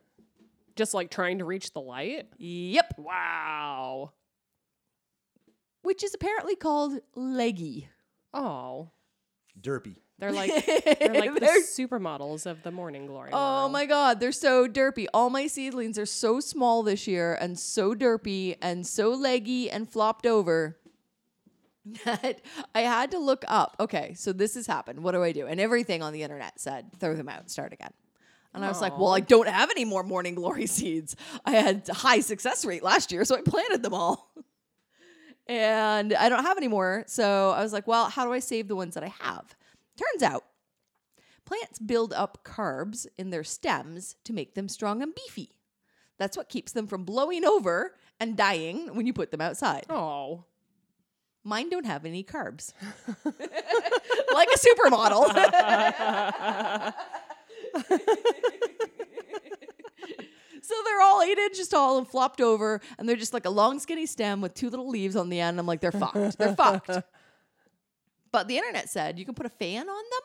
[0.77, 2.27] Just like trying to reach the light?
[2.39, 2.95] Yep.
[2.99, 4.13] Wow.
[5.83, 7.89] Which is apparently called leggy.
[8.33, 8.91] Oh.
[9.61, 9.99] Derpy.
[10.19, 13.31] They're like they're like the They're- supermodels of the morning glory.
[13.33, 13.73] Oh world.
[13.73, 15.07] my god, they're so derpy.
[15.13, 19.89] All my seedlings are so small this year and so derpy and so leggy and
[19.89, 20.77] flopped over
[22.05, 22.41] that
[22.75, 23.77] I had to look up.
[23.81, 25.03] Okay, so this has happened.
[25.03, 25.47] What do I do?
[25.47, 27.91] And everything on the internet said throw them out, start again.
[28.55, 31.17] And I was like, well, I don't have any more morning glory seeds.
[31.45, 34.33] I had a high success rate last year, so I planted them all.
[35.49, 37.05] and I don't have any more.
[37.09, 39.57] So I was like, well, how do I save the ones that I have?
[39.97, 40.45] Turns out
[41.45, 45.51] Plants build up carbs in their stems to make them strong and beefy.
[46.19, 49.85] That's what keeps them from blowing over and dying when you put them outside.
[49.91, 50.45] Oh.
[51.43, 52.73] Mine don't have any carbs.
[53.25, 55.27] like a supermodel.
[60.63, 63.79] so they're all eight inches tall and flopped over, and they're just like a long,
[63.79, 65.61] skinny stem with two little leaves on the end.
[65.61, 66.39] I'm like, they're fucked.
[66.39, 66.91] They're fucked.
[68.35, 70.21] But the internet said you can put a fan on them,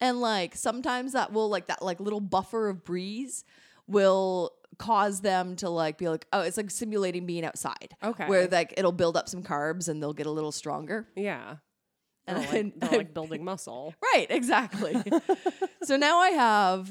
[0.00, 3.44] and like sometimes that will like that like little buffer of breeze
[3.88, 8.26] will cause them to like be like oh it's like simulating being outside Okay.
[8.28, 11.56] where like it'll build up some carbs and they'll get a little stronger Yeah.
[12.26, 13.94] and They're then- like, they're like building muscle.
[14.14, 14.94] right exactly
[15.84, 16.90] so now i have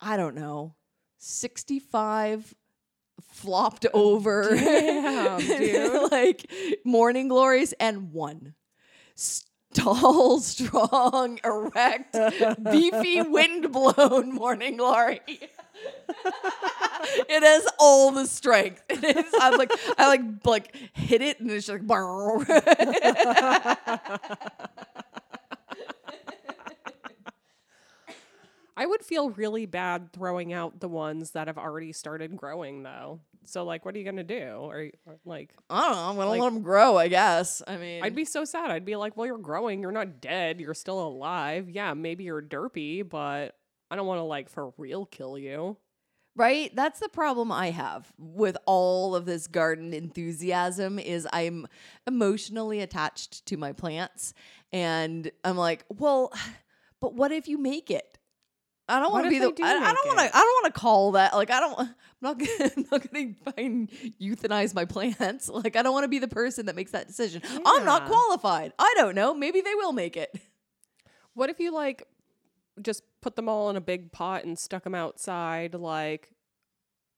[0.00, 0.74] i don't know
[1.18, 2.54] 65
[3.32, 6.12] flopped over Damn, dude.
[6.12, 6.50] like
[6.84, 8.54] morning glories and one
[9.74, 12.16] tall, strong, erect,
[12.70, 15.20] beefy, windblown morning glory.
[15.28, 15.50] it
[17.42, 18.82] has all the strength.
[18.88, 19.32] It is.
[19.40, 22.46] I'm like, I like like hit it, and it's just like.
[28.74, 33.20] I would feel really bad throwing out the ones that have already started growing, though.
[33.44, 34.42] So, like, what are you gonna do?
[34.60, 36.02] Or, or like, I don't know.
[36.10, 36.96] I'm gonna Like- let them grow.
[36.96, 37.62] I guess.
[37.66, 38.70] I mean, I'd be so sad.
[38.70, 39.80] I'd be like, well, you're growing.
[39.82, 40.60] You're not dead.
[40.60, 41.68] You're still alive.
[41.70, 43.56] Yeah, maybe you're derpy, but
[43.90, 45.76] I don't want to like for real kill you.
[46.34, 46.74] Right?
[46.74, 51.66] That's the problem I have with all of this garden enthusiasm is I'm
[52.06, 54.32] emotionally attached to my plants
[54.72, 56.32] and I'm like, well,
[57.00, 58.18] but what if you make it?
[58.88, 60.36] I don't want to be the do I, I don't want to?
[60.36, 63.34] I don't want to call that like I don't I'm not gonna, I'm not going
[63.34, 63.90] to find
[64.20, 65.48] euthanize my plants.
[65.62, 67.42] Like I don't want to be the person that makes that decision.
[67.64, 68.72] I'm not qualified.
[68.78, 69.34] I don't know.
[69.34, 70.34] Maybe they will make it.
[71.34, 72.06] What if you like
[72.80, 76.30] just put them all in a big pot and stuck them outside, like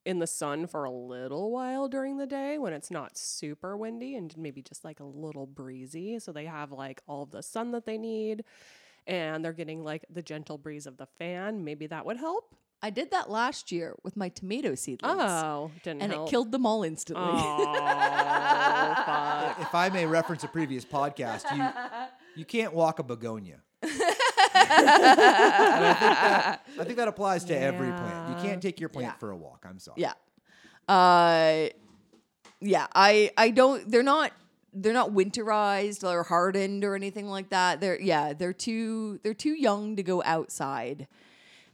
[0.04, 4.14] in the sun for a little while during the day when it's not super windy
[4.16, 6.18] and maybe just like a little breezy?
[6.18, 8.44] So they have like all the sun that they need
[9.06, 11.64] and they're getting like the gentle breeze of the fan.
[11.64, 12.54] Maybe that would help.
[12.82, 15.16] I did that last year with my tomato seedlings.
[15.18, 16.28] Oh, didn't and help.
[16.28, 17.24] it killed them all instantly.
[17.26, 17.70] Oh.
[19.60, 21.64] If I may reference a previous podcast, you
[22.40, 23.60] you can't walk a begonia.
[23.82, 24.00] I, think
[26.00, 28.30] that, I think that applies to every plant.
[28.36, 29.18] You can't take your plant Yeah.
[29.18, 29.64] for a walk.
[29.68, 30.00] I'm sorry.
[30.00, 30.12] Yeah.
[30.92, 31.68] Uh
[32.60, 34.32] yeah, I I don't they're not
[34.74, 37.80] they're not winterized or hardened or anything like that.
[37.80, 41.06] They're yeah, they're too they're too young to go outside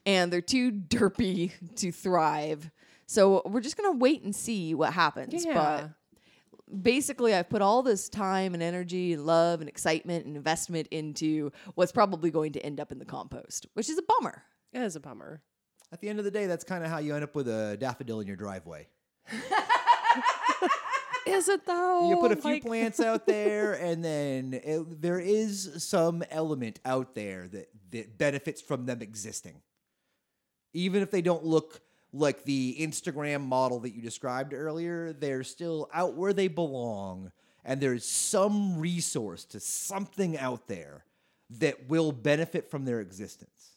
[0.06, 2.70] and they're too derpy to thrive.
[3.06, 5.44] So we're just going to wait and see what happens.
[5.44, 5.54] Yeah.
[5.54, 10.88] But basically I've put all this time and energy and love and excitement and investment
[10.90, 14.44] into what's probably going to end up in the compost, which is a bummer.
[14.72, 15.42] It is a bummer.
[15.92, 17.76] At the end of the day, that's kind of how you end up with a
[17.80, 18.86] daffodil in your driveway.
[21.26, 22.08] Is it though?
[22.10, 26.80] You put a few Like- plants out there, and then it, there is some element
[26.84, 29.60] out there that, that benefits from them existing.
[30.72, 31.80] Even if they don't look
[32.12, 37.30] like the Instagram model that you described earlier, they're still out where they belong,
[37.64, 41.04] and there's some resource to something out there
[41.58, 43.76] that will benefit from their existence.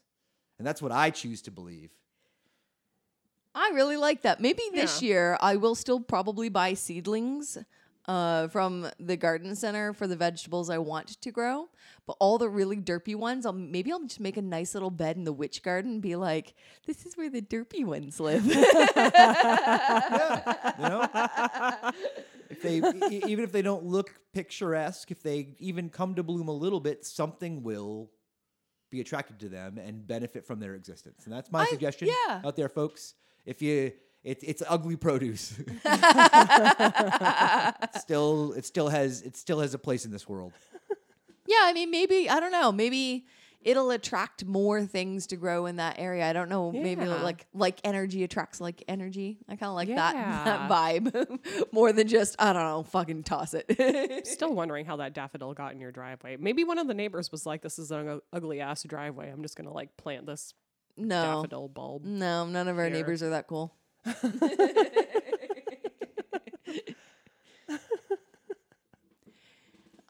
[0.60, 1.89] And that's what I choose to believe.
[3.55, 4.39] I really like that.
[4.39, 7.57] Maybe this year I will still probably buy seedlings
[8.07, 11.69] uh, from the garden center for the vegetables I want to grow.
[12.05, 15.15] But all the really derpy ones, I'll maybe I'll just make a nice little bed
[15.15, 16.53] in the witch garden and be like,
[16.85, 18.53] "This is where the derpy ones live." You
[20.89, 21.07] know,
[22.49, 26.47] if they e- even if they don't look picturesque, if they even come to bloom
[26.49, 28.09] a little bit, something will
[28.89, 31.25] be attracted to them and benefit from their existence.
[31.25, 32.41] And that's my I- suggestion yeah.
[32.43, 33.15] out there, folks.
[33.45, 33.91] If you
[34.23, 35.49] it, it's ugly produce.
[37.99, 40.53] still, it still has it still has a place in this world.
[41.45, 42.71] yeah, I mean, maybe I don't know.
[42.71, 43.25] Maybe
[43.63, 46.25] it'll attract more things to grow in that area.
[46.25, 46.71] I don't know.
[46.71, 49.39] Maybe like like energy attracts like energy.
[49.49, 50.13] I kind of like that
[50.45, 52.84] that vibe more than just I don't know.
[52.84, 54.25] Fucking toss it.
[54.25, 56.38] Still wondering how that daffodil got in your driveway.
[56.38, 59.29] Maybe one of the neighbors was like, "This is an ugly ass driveway.
[59.29, 60.53] I'm just gonna like plant this
[60.97, 61.41] no.
[61.41, 62.93] daffodil bulb." No, none of our Here.
[62.93, 63.73] neighbors are that cool.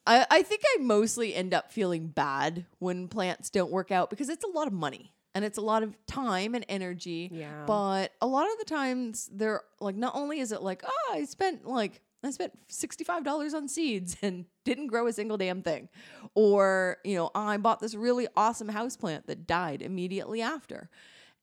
[0.05, 4.29] I, I think I mostly end up feeling bad when plants don't work out because
[4.29, 7.29] it's a lot of money and it's a lot of time and energy.
[7.31, 7.63] Yeah.
[7.65, 11.25] But a lot of the times they're like not only is it like, oh, I
[11.25, 15.89] spent like I spent $65 on seeds and didn't grow a single damn thing.
[16.35, 20.89] Or, you know, I bought this really awesome houseplant that died immediately after.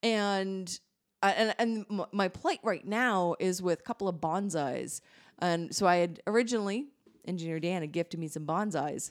[0.02, 0.78] And
[1.22, 5.02] and and my plate right now is with a couple of bonsais.
[5.38, 6.86] And so I had originally
[7.26, 9.10] engineer Dan had gifted me some bonsais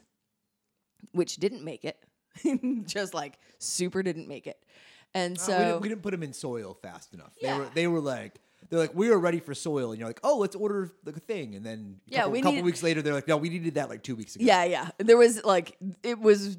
[1.11, 2.03] which didn't make it.
[2.85, 4.63] Just like super didn't make it.
[5.13, 7.31] And Uh, so we, didn't, we didn't put them in soil fast enough.
[7.41, 7.53] Yeah.
[7.53, 8.39] They were they were like
[8.69, 11.55] they're like we are ready for soil, and you're like, oh, let's order the thing,
[11.55, 13.75] and then a Yeah, couple, we couple needed- weeks later, they're like, no, we needed
[13.75, 14.45] that like two weeks ago.
[14.45, 14.89] Yeah, yeah.
[14.97, 16.57] There was like it was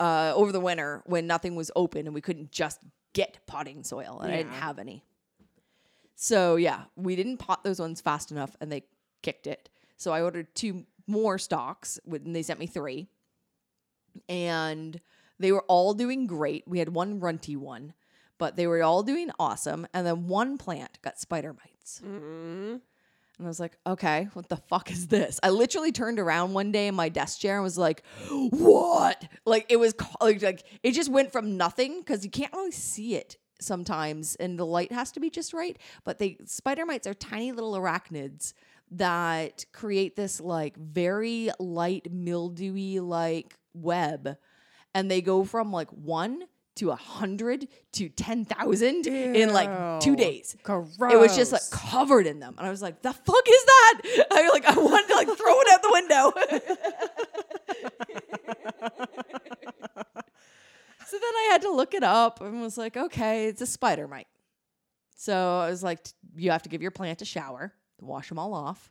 [0.00, 2.80] uh, over the winter when nothing was open and we couldn't just
[3.12, 4.60] get potting soil, and I didn't Yeah.
[4.60, 5.04] have any.
[6.16, 8.84] So yeah, we didn't pot those ones fast enough, and they
[9.22, 9.68] kicked it.
[9.96, 13.08] So I ordered two more stocks, with- and they sent me three,
[14.28, 15.00] and
[15.38, 16.64] they were all doing great.
[16.66, 17.94] We had one runty one,
[18.38, 19.86] but they were all doing awesome.
[19.94, 22.00] And then one plant got spider mites.
[22.04, 22.76] Mm-hmm.
[23.38, 25.40] And I was like, okay, what the fuck is this?
[25.42, 29.24] I literally turned around one day in my desk chair and was like, what?
[29.44, 33.16] Like it was like, like it just went from nothing because you can't really see
[33.16, 35.76] it sometimes and the light has to be just right.
[36.04, 38.52] But they spider mites are tiny little arachnids
[38.92, 44.36] that create this like very light mildewy like web
[44.94, 46.44] and they go from like one
[46.76, 50.56] to a hundred to ten thousand in like two days.
[51.12, 54.00] It was just like covered in them, and I was like, "The fuck is that?"
[54.32, 56.32] I was like I wanted to like throw it out the window.
[61.06, 64.08] so then I had to look it up and was like, "Okay, it's a spider
[64.08, 64.26] mite."
[65.16, 66.00] So I was like,
[66.36, 68.90] "You have to give your plant a shower, wash them all off."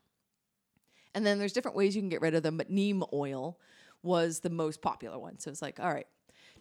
[1.15, 3.59] And then there's different ways you can get rid of them, but neem oil
[4.01, 5.39] was the most popular one.
[5.39, 6.07] So it's like, all right,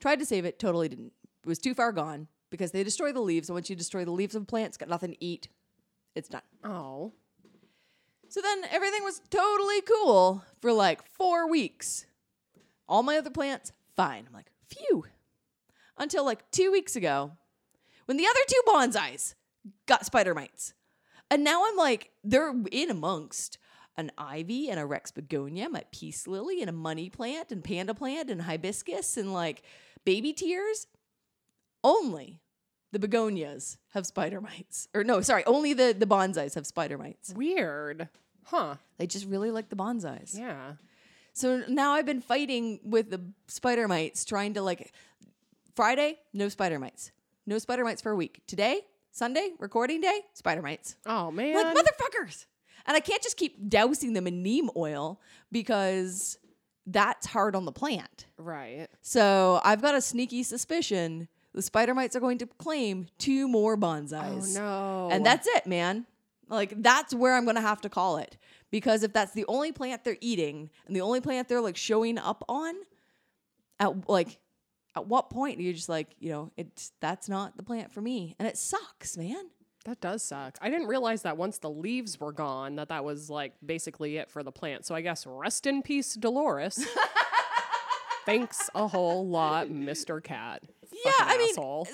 [0.02, 1.12] tried to save it, totally didn't.
[1.42, 3.48] It was too far gone because they destroy the leaves.
[3.48, 5.48] And once you destroy the leaves of a plant, it's got nothing to eat.
[6.14, 6.42] It's done.
[6.62, 7.12] Oh.
[8.28, 12.06] So then everything was totally cool for like four weeks.
[12.88, 14.24] All my other plants, fine.
[14.26, 15.04] I'm like, phew.
[15.96, 17.32] Until like two weeks ago
[18.06, 19.34] when the other two bonsais
[19.86, 20.74] got spider mites.
[21.30, 23.58] And now I'm like, they're in amongst
[23.96, 27.94] an ivy and a rex begonia, my peace lily, and a money plant, and panda
[27.94, 29.62] plant, and hibiscus, and like
[30.04, 30.86] baby tears.
[31.84, 32.40] Only
[32.92, 34.88] the begonias have spider mites.
[34.94, 37.32] Or no, sorry, only the, the bonsais have spider mites.
[37.34, 38.08] Weird.
[38.44, 38.76] Huh.
[38.98, 40.38] They just really like the bonsais.
[40.38, 40.74] Yeah.
[41.32, 44.92] So now I've been fighting with the spider mites, trying to like
[45.74, 47.10] Friday, no spider mites.
[47.46, 48.42] No spider mites for a week.
[48.46, 50.96] Today, Sunday, recording day, spider mites.
[51.06, 51.54] Oh man.
[51.54, 52.46] Like motherfuckers.
[52.86, 56.36] And I can't just keep dousing them in neem oil because
[56.86, 58.26] that's hard on the plant.
[58.36, 58.88] right.
[59.00, 63.76] So I've got a sneaky suspicion the spider mites are going to claim two more
[63.76, 64.58] bonsais.
[64.58, 65.08] Oh no.
[65.12, 66.06] And that's it, man.
[66.48, 68.36] Like that's where I'm gonna have to call it.
[68.70, 72.18] Because if that's the only plant they're eating and the only plant they're like showing
[72.18, 72.74] up on,
[73.78, 74.38] at like
[74.96, 78.00] at what point are you just like, you know, it's that's not the plant for
[78.00, 78.34] me.
[78.38, 79.50] And it sucks, man.
[79.84, 80.56] That does suck.
[80.60, 84.30] I didn't realize that once the leaves were gone, that that was like basically it
[84.30, 84.86] for the plant.
[84.86, 86.86] So I guess rest in peace, Dolores.
[88.24, 90.22] Thanks a whole lot, Mr.
[90.22, 90.62] Cat.
[91.04, 91.88] Yeah, Fucking I mean, asshole.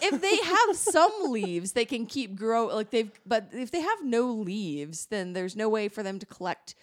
[0.00, 4.02] if they have some leaves, they can keep grow like they've but if they have
[4.02, 6.74] no leaves, then there's no way for them to collect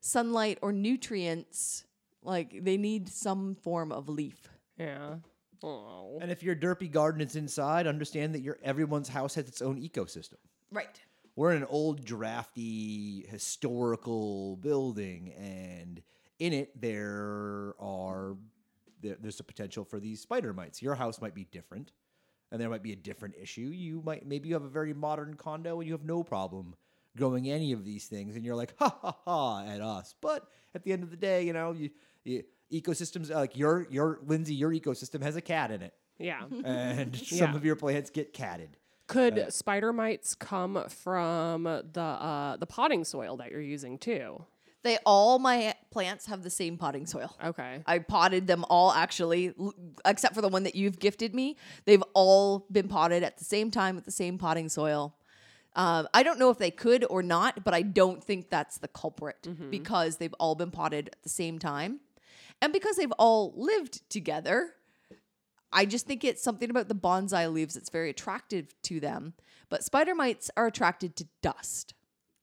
[0.00, 1.84] sunlight or nutrients.
[2.22, 4.48] Like they need some form of leaf.
[4.78, 5.16] yeah.
[5.62, 6.18] Oh.
[6.20, 9.80] And if your derpy garden is inside, understand that your everyone's house has its own
[9.80, 10.38] ecosystem.
[10.70, 11.00] Right.
[11.34, 16.02] We're in an old, drafty, historical building, and
[16.38, 18.36] in it there are
[19.02, 20.80] there, there's a potential for these spider mites.
[20.80, 21.92] Your house might be different,
[22.50, 23.68] and there might be a different issue.
[23.72, 26.74] You might maybe you have a very modern condo and you have no problem
[27.16, 30.14] growing any of these things, and you're like ha ha ha at us.
[30.20, 31.90] But at the end of the day, you know, you,
[32.24, 36.42] you ecosystems like your your Lindsey, your ecosystem has a cat in it, Yeah.
[36.64, 37.56] and some Yeah.
[37.56, 38.76] of your plants get catted.
[39.06, 44.44] Could spider mites come from the uh, the potting soil that you're using too?
[44.82, 47.36] They all my plants have the same potting soil.
[47.44, 47.82] Okay.
[47.86, 51.56] I potted them all actually, l- except for the one that you've gifted me.
[51.86, 55.16] They've all been potted at the same time with the same potting soil.
[55.74, 58.88] Um, I don't know if they could or not, but I don't think that's the
[58.88, 62.00] culprit because they've all been potted at the same time.
[62.60, 64.74] And because they've all lived together,
[65.72, 69.34] I just think it's something about the bonsai leaves that's very attractive to them.
[69.68, 71.94] But spider mites are attracted to dust.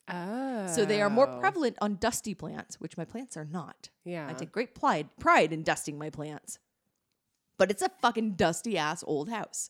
[0.09, 0.67] Oh.
[0.67, 1.39] So they are more oh.
[1.39, 3.89] prevalent on dusty plants, which my plants are not.
[4.03, 4.27] Yeah.
[4.29, 6.59] I take great pride pride in dusting my plants.
[7.57, 9.69] But it's a fucking dusty ass old house.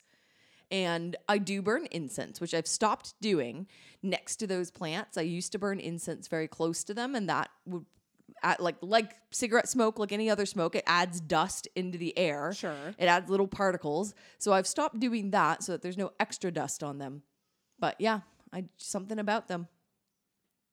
[0.72, 3.68] And I do burn incense, which I've stopped doing
[4.02, 5.18] next to those plants.
[5.18, 7.86] I used to burn incense very close to them, and that would
[8.44, 12.54] add, like like cigarette smoke, like any other smoke, it adds dust into the air.
[12.54, 12.76] Sure.
[12.98, 14.14] It adds little particles.
[14.38, 17.24] So I've stopped doing that so that there's no extra dust on them.
[17.80, 18.22] But yeah,
[18.52, 19.68] I something about them.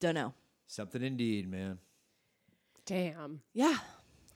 [0.00, 0.34] Don't know.
[0.66, 1.78] Something indeed, man.
[2.86, 3.40] Damn.
[3.52, 3.78] Yeah.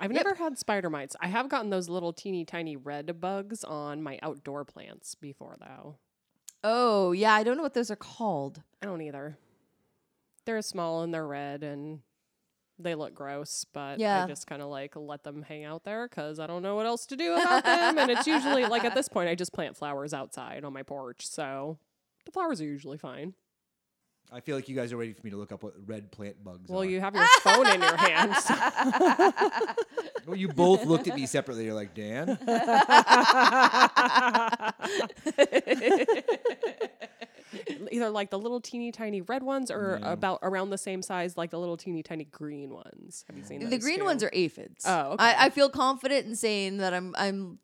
[0.01, 0.24] I've Yep.
[0.24, 1.16] never had spider mites.
[1.20, 5.97] I have gotten those little teeny tiny red bugs on my outdoor plants before, though.
[6.62, 7.32] Oh, yeah.
[7.32, 8.62] I don't know what those are called.
[8.82, 9.39] I don't either.
[10.45, 12.01] They're small and they're red and
[12.78, 14.24] they look gross, but Yeah.
[14.24, 16.86] I just kind of like let them hang out there because I don't know what
[16.86, 17.98] else to do about them.
[17.98, 21.26] And it's usually like at this point, I just plant flowers outside on my porch.
[21.26, 21.78] So
[22.24, 23.34] the flowers are usually fine.
[24.32, 26.42] I feel like you guys are waiting for me to look up what red plant
[26.42, 26.84] bugs Well, are.
[26.86, 28.34] you have your phone in your hand.
[28.36, 28.54] so-
[30.26, 31.66] well, you both looked at me separately.
[31.66, 32.38] You're like, Dan?
[37.95, 41.51] either like the little teeny tiny red ones or about around the same size like
[41.51, 43.24] the little teeny tiny green ones.
[43.28, 44.05] Have you seen The green too?
[44.05, 44.84] ones are aphids.
[44.86, 45.24] Oh, okay.
[45.24, 47.59] I, I feel confident in saying that I'm I'm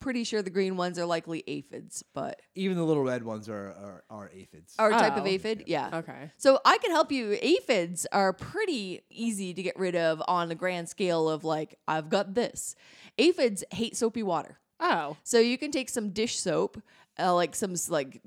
[0.00, 3.66] pretty sure the green ones are likely aphids, but Even the little red ones are
[3.68, 4.74] are, are aphids.
[4.78, 5.26] our type of Oh.
[5.28, 5.90] aphid, yeah.
[5.92, 6.30] Okay.
[6.38, 7.36] So I can help you.
[7.42, 12.08] Aphids are pretty easy to get rid of on the grand scale of like I've
[12.08, 12.74] got this.
[13.18, 14.58] Aphids hate soapy water.
[14.82, 15.18] Oh.
[15.22, 16.80] So you can take some dish soap,
[17.18, 18.22] uh, like some like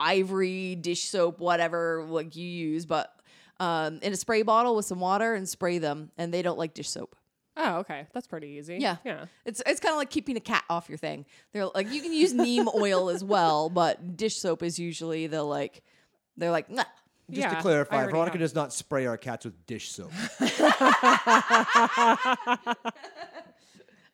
[0.00, 3.14] ivory dish soap, whatever like you use, but
[3.60, 6.74] um, in a spray bottle with some water and spray them, and they don't like
[6.74, 7.14] dish soap.
[7.56, 8.06] Oh, okay.
[8.14, 8.78] That's pretty easy.
[8.80, 8.96] Yeah.
[9.04, 9.26] Yeah.
[9.44, 11.26] It's it's kind of like keeping a cat off your thing.
[11.52, 15.42] They're like you can use neem oil as well, but dish soap is usually the
[15.42, 15.82] like
[16.38, 16.84] they're like nah.
[17.28, 18.40] Just Yeah, to clarify, Veronica have.
[18.40, 20.10] does not spray our cats with dish soap.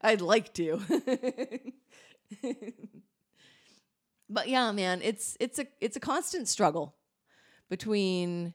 [0.02, 0.80] I'd like to.
[4.28, 6.94] but yeah, man, it's it's a it's a constant struggle
[7.68, 8.54] between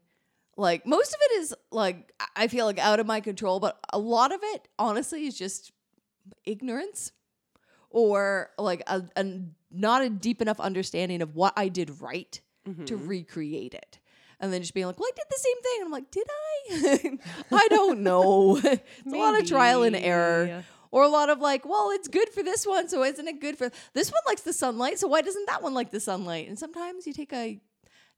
[0.58, 4.00] like most of it is like I- feel like out of my control, but a
[4.00, 5.72] lot of it honestly is just
[6.46, 7.12] ignorance
[7.90, 9.26] or like a, a
[9.72, 13.08] not a deep enough understanding of what I did right to mm-hmm.
[13.08, 14.00] recreate it.
[14.40, 15.78] And then just being like, well, I did the same thing.
[15.78, 16.28] And I'm like, did
[17.52, 17.56] I?
[17.64, 18.58] I don't know.
[18.64, 20.64] it's a lot of trial and error.
[20.92, 21.00] Maybe.
[21.00, 23.58] Or a lot of like, well, it's good for this one, so isn't it good
[23.58, 26.48] for this one likes the sunlight, so why doesn't that one like the sunlight?
[26.48, 27.60] And sometimes you take a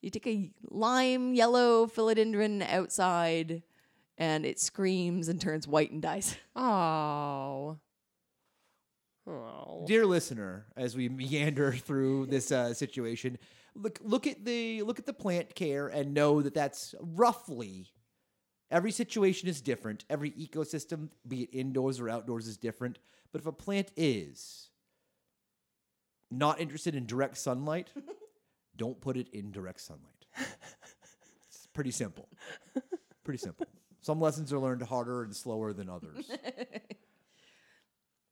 [0.02, 3.64] you take a lime yellow philodendron outside
[4.18, 6.36] and it screams and turns white and dies.
[6.56, 7.80] Oh.
[9.26, 9.86] Oh.
[9.88, 13.38] Dear listener, as we meander through this uh, situation,
[13.74, 17.88] look look at the look at the plant care and know that that's roughly
[18.72, 20.06] every situation is different.
[20.10, 23.00] Every ecosystem, be it indoors or outdoors, is different.
[23.32, 24.70] But if a plant is
[26.32, 27.90] not interested in direct sunlight,
[28.78, 30.26] don't put it in direct sunlight.
[31.48, 32.28] It's pretty simple.
[33.24, 33.68] Pretty simple.
[34.02, 36.30] Some lessons are learned harder and slower than others.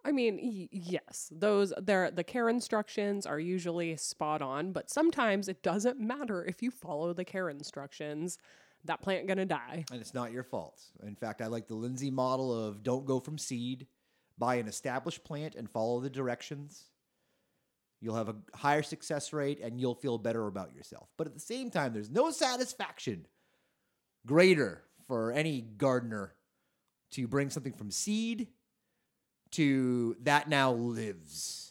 [0.04, 5.48] I mean, y- yes, those there the care instructions are usually spot on, but sometimes
[5.48, 8.38] it doesn't matter if you follow the care instructions.
[8.86, 9.86] That plant gonna die.
[9.92, 10.82] and it's not your fault.
[11.04, 13.88] In fact, I like the Lindsey model of don't go from seed,
[14.38, 16.86] buy an established plant and follow the directions.
[18.00, 21.10] You'll have a higher success rate and you'll feel better about yourself.
[21.18, 23.28] But at the same time, there's no satisfaction
[24.26, 26.34] greater for any gardener
[27.12, 28.48] to bring something from seed
[29.52, 31.71] to that now lives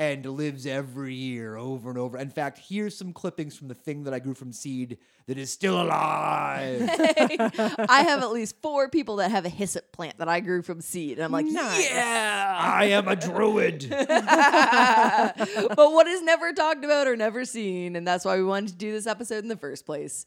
[0.00, 2.16] and lives every year over and over.
[2.16, 4.96] In fact, here's some clippings from the thing that I grew from seed
[5.26, 6.88] that is still alive.
[6.98, 10.80] I have at least four people that have a hyssop plant that I grew from
[10.80, 11.18] seed.
[11.18, 13.90] And I'm like, Yeah, I am a druid.
[13.90, 18.76] but what is never talked about or never seen, and that's why we wanted to
[18.76, 20.24] do this episode in the first place,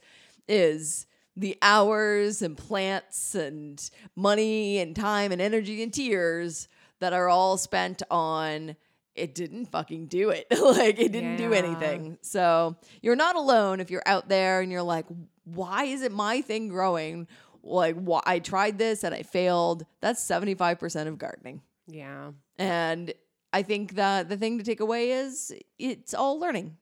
[0.47, 6.67] is the hours and plants and money and time and energy and tears
[6.99, 8.76] that are all spent on
[9.16, 10.47] it didn't fucking do it.
[10.51, 12.18] like it didn't do anything.
[12.22, 15.05] So you're not alone if you're out there and you're like,
[15.43, 17.28] why is it my thing growing?
[17.64, 19.86] Like, why I tried this and I failed.
[20.01, 21.61] That's 75% of gardening.
[21.88, 22.32] Yeah.
[22.57, 23.14] And
[23.51, 26.78] I think that the thing to take away is it's all learning.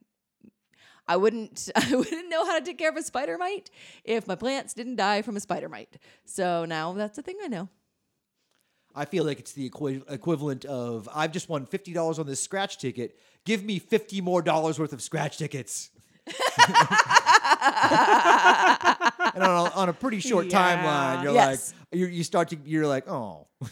[1.07, 3.69] I wouldn't I wouldn't know how to take care of a spider mite
[4.03, 5.97] if my plants didn't die from a spider mite.
[6.25, 7.69] So now that's a thing I know.
[8.95, 12.41] I feel like it's the equi- equivalent of I've just won fifty dollars on this
[12.43, 13.17] scratch ticket.
[13.45, 15.89] Give me fifty more dollars worth of scratch tickets.
[19.33, 20.75] and on a, on a pretty short Yeah.
[21.17, 21.73] timeline, you're Yes.
[21.91, 23.47] like you you start to you're like oh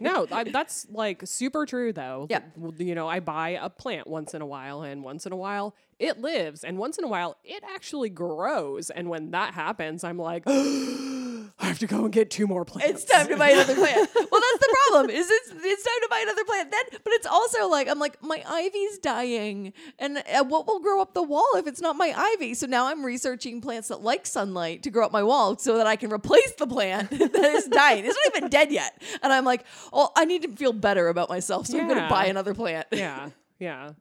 [0.00, 2.26] No, I, that's like super true though.
[2.30, 2.40] Yeah.
[2.60, 5.36] W- You know, I buy a plant once in a while, and once in a
[5.36, 8.90] while it lives, and once in a while it actually grows.
[8.90, 10.44] And when that happens, I'm like,
[11.60, 13.02] I have to go and get two more plants.
[13.02, 14.08] It's time to buy another plant.
[14.30, 15.10] Well, that's the problem.
[15.10, 17.00] Is it's it's time to buy another plant then?
[17.02, 21.14] But it's also like I'm like my ivy's dying, and uh, what will grow up
[21.14, 22.54] the wall if it's not my ivy?
[22.54, 25.86] So now I'm researching plants that like sunlight to grow up my wall, so that
[25.86, 28.04] I can replace the plant that is dying.
[28.04, 31.28] It's not even dead yet, and I'm like, oh, I need to feel better about
[31.30, 32.86] myself, so I'm going to buy another plant.
[32.92, 33.92] yeah, yeah.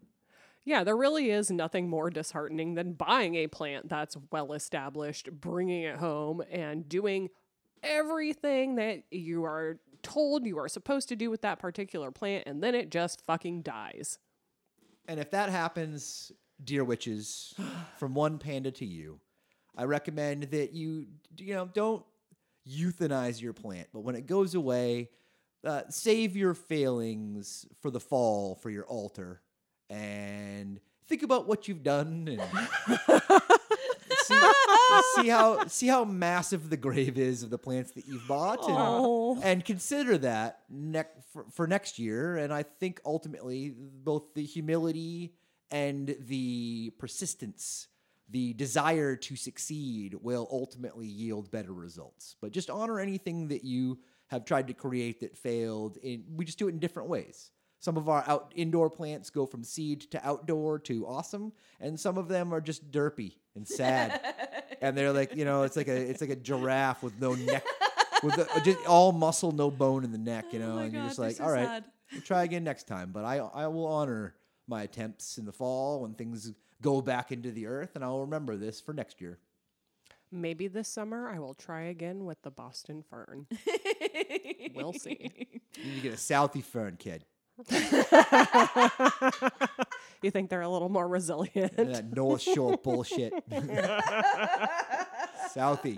[0.66, 5.84] Yeah, there really is nothing more disheartening than buying a plant that's well established, bringing
[5.84, 7.30] it home, and doing
[7.88, 12.64] everything that you are told you are supposed to do with that particular plant, and
[12.64, 14.20] then it just fucking dies.
[15.08, 16.32] And if that happens,
[16.64, 17.54] dear witches,
[17.98, 19.20] from one panda to you,
[19.76, 21.08] I recommend that you
[21.38, 22.04] you know don't
[22.68, 25.10] euthanize your plant, but when it goes away,
[25.64, 29.42] uh, save your failings for the fall for your altar,
[29.90, 32.42] and think about what you've done and
[34.24, 34.52] see,
[35.16, 39.44] see how see how massive the grave is of the plants that you've bought and,
[39.44, 40.60] and consider that
[41.32, 42.38] for, for next year.
[42.38, 45.34] And i think ultimately both the humility
[45.72, 47.88] and the persistence
[48.30, 52.36] the desire to succeed will ultimately yield better results.
[52.42, 56.60] But just honor anything that you have tried to create that failed in we just
[56.60, 57.52] do it in different ways.
[57.80, 62.18] Some of our out indoor plants go from seed to outdoor to awesome, and some
[62.18, 64.20] of them are just derpy and sad.
[64.82, 67.66] and they're like, you know, it's like a it's like a giraffe with no neck,
[68.24, 70.78] with a, uh, just all muscle, no bone in the neck, you know.
[70.80, 73.12] and you're just like, all right, we'll try again next time.
[73.12, 74.36] But I I will honor
[74.68, 76.52] my attempts in the fall when things
[76.82, 79.40] go back into the earth, and I'll remember this for next year.
[80.30, 83.48] Maybe this summer I will try again with the Boston fern.
[84.76, 85.32] we'll see.
[85.76, 87.24] You need to get a Southie fern, kid.
[90.24, 91.74] You think they're a little more resilient?
[91.78, 93.34] And that North Shore bullshit.
[95.56, 95.98] Southie.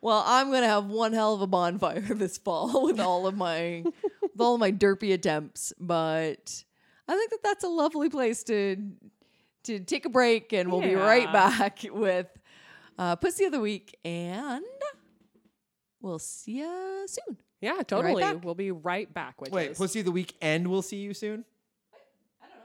[0.00, 3.84] Well, I'm gonna have one hell of a bonfire this fall with all of my
[4.22, 6.64] with all of my derpy attempts, but
[7.08, 8.76] I think that that's a lovely place to
[9.64, 12.26] to take a break, and we'll be right back with
[12.98, 14.64] uh, Pussy of the Week, and
[16.00, 17.36] we'll see you soon.
[17.60, 18.22] Yeah, totally.
[18.22, 18.44] back.
[18.44, 21.44] we'll be right back with Wait, Pussy of the Week, and we'll see you soon.
[22.40, 22.64] I don't know.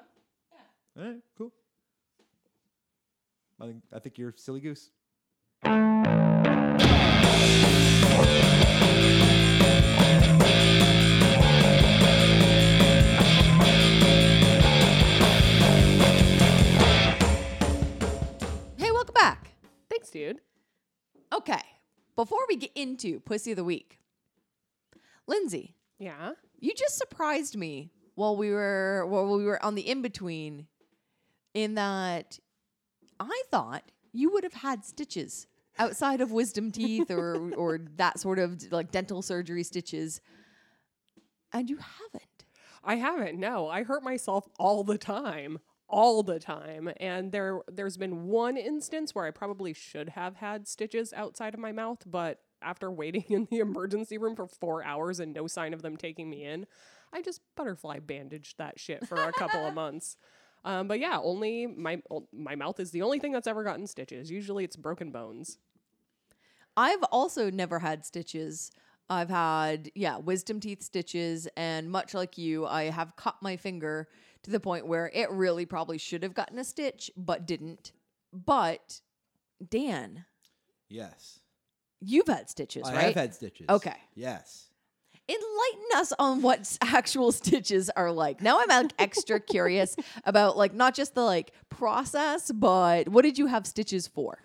[0.52, 1.02] Yeah.
[1.02, 1.52] All right, cool.
[3.60, 4.90] I think I think you're silly goose.
[18.78, 19.52] Hey, welcome back.
[19.90, 20.42] Thanks, dude.
[21.32, 21.62] Okay,
[22.16, 24.00] before we get into Pussy of the Week,
[25.28, 26.34] Lindsey, Yeah.
[26.60, 30.68] You just surprised me while we were while we were on the in between
[31.54, 32.40] in that
[33.20, 35.48] I thought you would have had stitches
[35.78, 40.22] outside of wisdom teeth or or that sort of like dental surgery stitches
[41.52, 42.46] and you haven't.
[42.84, 43.40] I haven't.
[43.40, 45.60] No, I hurt myself all the time,
[45.94, 46.90] all the time.
[46.98, 51.60] And there, there's been one instance where I probably should have had stitches outside of
[51.60, 55.74] my mouth, but after waiting in the emergency room for four hours and no sign
[55.74, 56.66] of them taking me in,
[57.14, 60.18] I just butterfly bandaged that shit for a couple of months.
[60.66, 64.32] Um, but yeah, only my my mouth is the only thing that's ever gotten stitches.
[64.32, 65.58] Usually, it's broken bones.
[66.76, 68.72] I've also never had stitches.
[69.10, 71.48] I've had, yeah, wisdom teeth stitches.
[71.58, 74.08] And much like you, I have cut my finger
[74.44, 77.92] to the point where it really probably should have gotten a stitch, but didn't.
[78.34, 79.02] But,
[79.70, 80.26] Dan,
[80.90, 81.40] Yes,
[82.02, 83.04] you've had stitches, I right?
[83.06, 83.68] have had stitches.
[83.70, 83.96] Okay.
[84.16, 84.68] Yes.
[85.30, 88.42] Enlighten us on what s- actual stitches are like.
[88.42, 89.96] Now I'm like extra curious
[90.26, 94.38] about like not just the like process, but what did you have stitches for?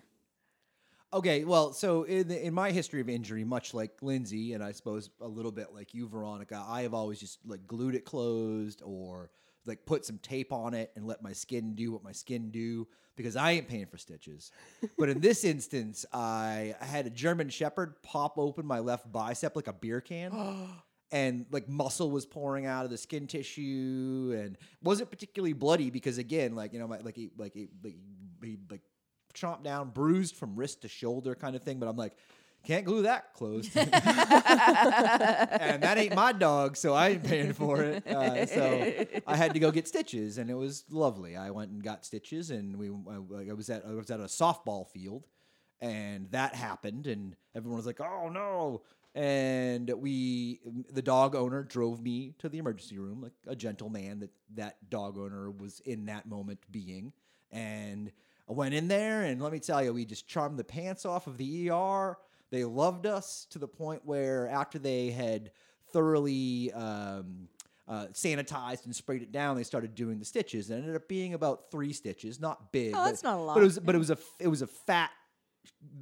[1.11, 4.71] Okay, well, so in the, in my history of injury, much like Lindsey, and I
[4.73, 8.83] suppose a little bit like you, Veronica, I have always just like glued it closed
[8.85, 9.31] or
[9.65, 12.87] like put some tape on it and let my skin do what my skin do
[13.15, 14.51] because I ain't paying for stitches.
[14.99, 19.55] but in this instance, I, I had a German Shepherd pop open my left bicep
[19.55, 20.31] like a beer can.
[21.11, 26.19] and like muscle was pouring out of the skin tissue and wasn't particularly bloody because
[26.19, 27.95] again like you know my, like he like he, like
[28.43, 28.81] he like
[29.39, 32.15] chomped down bruised from wrist to shoulder kind of thing but i'm like
[32.65, 33.71] can't glue that closed.
[33.75, 33.91] And
[35.83, 38.05] that ain't my dog so i ain't paying for it.
[38.07, 38.93] Uh, so
[39.25, 41.37] i had to go get stitches and it was lovely.
[41.37, 44.23] I went and got stitches and we I, I was at i was at a
[44.23, 45.27] softball field
[45.81, 48.81] and that happened and everyone was like oh no.
[49.15, 50.59] And we
[50.91, 55.17] the dog owner drove me to the emergency room like a gentleman that that dog
[55.17, 57.13] owner was in that moment being
[57.51, 58.11] and
[58.49, 61.27] i went in there and let me tell you we just charmed the pants off
[61.27, 62.17] of the er
[62.51, 65.51] they loved us to the point where after they had
[65.91, 67.47] thoroughly um,
[67.87, 70.69] uh, sanitized and sprayed it down, they started doing the stitches.
[70.69, 72.93] And it ended up being about three stitches, not big.
[72.93, 73.55] Oh, but- that's not a lot.
[73.55, 75.11] But it was, but it was a, it was a fat,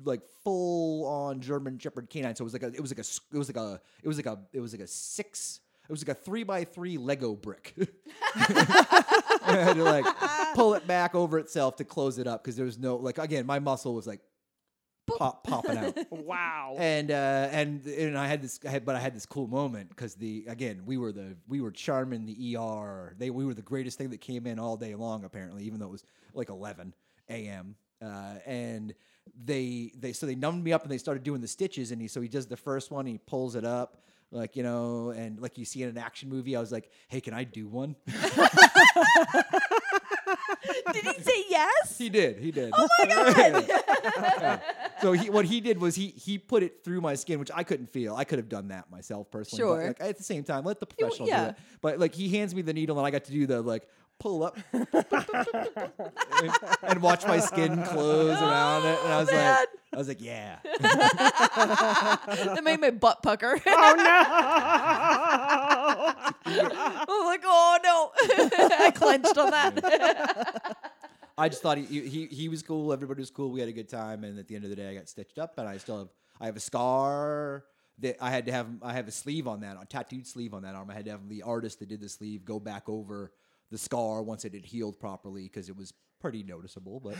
[0.04, 2.36] like full on German Shepherd canine.
[2.36, 4.18] So it was like a, it was like a, it was like a, it was
[4.18, 5.60] like a, it was like a six.
[5.88, 7.74] It was like a three by three Lego brick.
[8.26, 10.06] I had to like
[10.56, 13.46] pull it back over itself to close it up because there was no like again
[13.46, 14.20] my muscle was like
[15.18, 16.76] pop popping out Wow.
[16.78, 19.90] and uh, and and I had this, I had, but I had this cool moment
[19.90, 23.16] because the again we were the we were charming the ER.
[23.18, 25.88] They we were the greatest thing that came in all day long apparently, even though
[25.88, 26.94] it was like 11
[27.30, 27.76] a.m.
[28.02, 28.94] Uh, and
[29.46, 32.08] they they so they numbed me up and they started doing the stitches and he
[32.08, 35.58] so he does the first one he pulls it up like you know, and like
[35.58, 36.56] you see in an action movie.
[36.56, 37.96] I was like, hey, can I do one?
[40.94, 41.98] Did he say yes?
[41.98, 42.38] he did.
[42.40, 42.74] He did.
[42.76, 43.06] Oh my
[44.40, 44.62] god!
[45.02, 47.64] So he, what he did was he he put it through my skin, which I
[47.64, 48.16] couldn't feel.
[48.16, 49.64] I could have done that myself personally.
[49.64, 49.88] but, Sure.
[49.88, 51.44] like, at the same time, let the professional yeah.
[51.44, 51.56] do it.
[51.82, 53.88] But like he hands me the needle, and I got to do the like
[54.20, 54.88] pull up and,
[56.84, 59.56] and watch my skin close around it, and I was man.
[59.56, 60.60] like, I was like, yeah.
[60.80, 63.60] that made my butt pucker.
[63.80, 64.04] Oh no!
[66.46, 68.12] I was like, oh no.
[68.86, 70.78] I clenched on that.
[71.38, 72.92] I just thought he, he he was cool.
[72.92, 73.52] Everybody was cool.
[73.52, 75.38] We had a good time, and at the end of the day, I got stitched
[75.38, 76.08] up, and I still have
[76.42, 77.66] I have a scar
[78.00, 78.68] that I had to have.
[78.82, 80.90] I have a sleeve on that, a tattooed sleeve on that arm.
[80.90, 83.32] I had to have the artist that did the sleeve go back over
[83.72, 87.00] the scar once it had healed properly because it was pretty noticeable.
[87.00, 87.16] But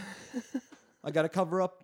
[1.04, 1.84] I got to cover up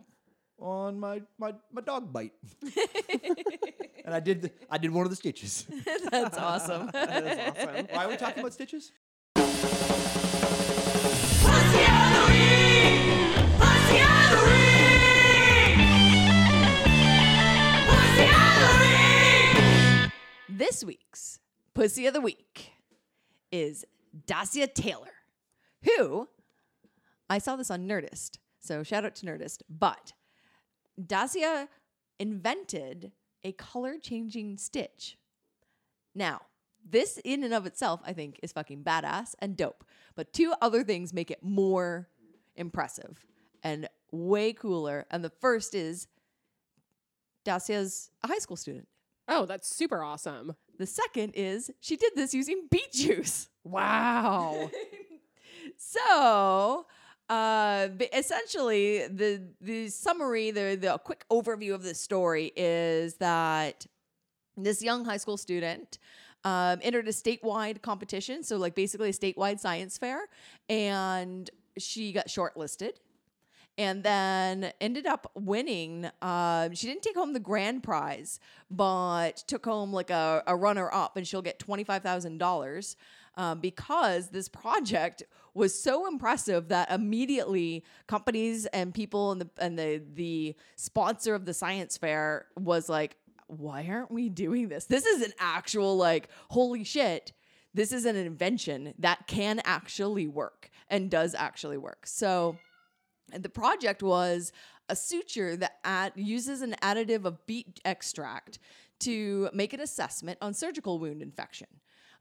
[0.60, 2.34] on my my my dog bite,
[4.06, 5.66] and I did the, I did one of the stitches.
[6.12, 6.90] That's awesome.
[6.94, 7.88] That is awesome.
[7.92, 8.92] Why are we talking about stitches?
[20.50, 21.40] This week's
[21.74, 22.72] Pussy of the Week
[23.52, 23.86] is
[24.28, 25.12] Dasia Taylor,
[25.84, 26.28] who
[27.30, 28.38] I saw this on Nerdist.
[28.60, 29.62] So shout out to Nerdist.
[29.70, 30.14] But
[31.02, 31.68] Dasia
[32.20, 33.12] invented
[33.44, 35.18] a color changing stitch.
[36.16, 36.42] Now,
[36.88, 39.84] this in and of itself, I think, is fucking badass and dope.
[40.16, 42.10] But two other things make it more
[42.56, 43.26] impressive
[43.64, 45.06] and way cooler.
[45.10, 46.08] And the first is
[47.46, 48.88] Dasia's a high school student.
[49.34, 50.56] Oh, that's super awesome.
[50.78, 53.50] The second is she did this using beet juice.
[53.66, 54.70] Wow.
[55.78, 56.86] So,
[57.30, 63.86] uh, essentially, the the summary, the the quick overview of the story is that
[64.58, 65.98] this young high school student
[66.44, 70.28] um, entered a statewide competition, so like basically a statewide science fair,
[70.68, 72.96] and she got shortlisted.
[73.76, 76.08] And then ended up winning.
[76.22, 80.94] Um, she didn't take home the grand prize, but took home like a, a runner
[80.94, 82.96] up, and she'll get twenty five thousand dollars
[83.36, 85.24] um, because this project
[85.56, 91.46] was so impressive that immediately companies and people and the and the the sponsor of
[91.46, 93.16] the science fair was like,
[93.48, 94.86] why aren't we doing this?
[94.86, 97.34] This is an actual like holy shit.
[97.74, 102.06] This is an invention that can actually work and does actually work.
[102.06, 102.58] So
[103.32, 104.52] and the project was
[104.90, 108.60] a suture that add, uses an additive of beet extract
[109.00, 111.68] to make an assessment on surgical wound infection.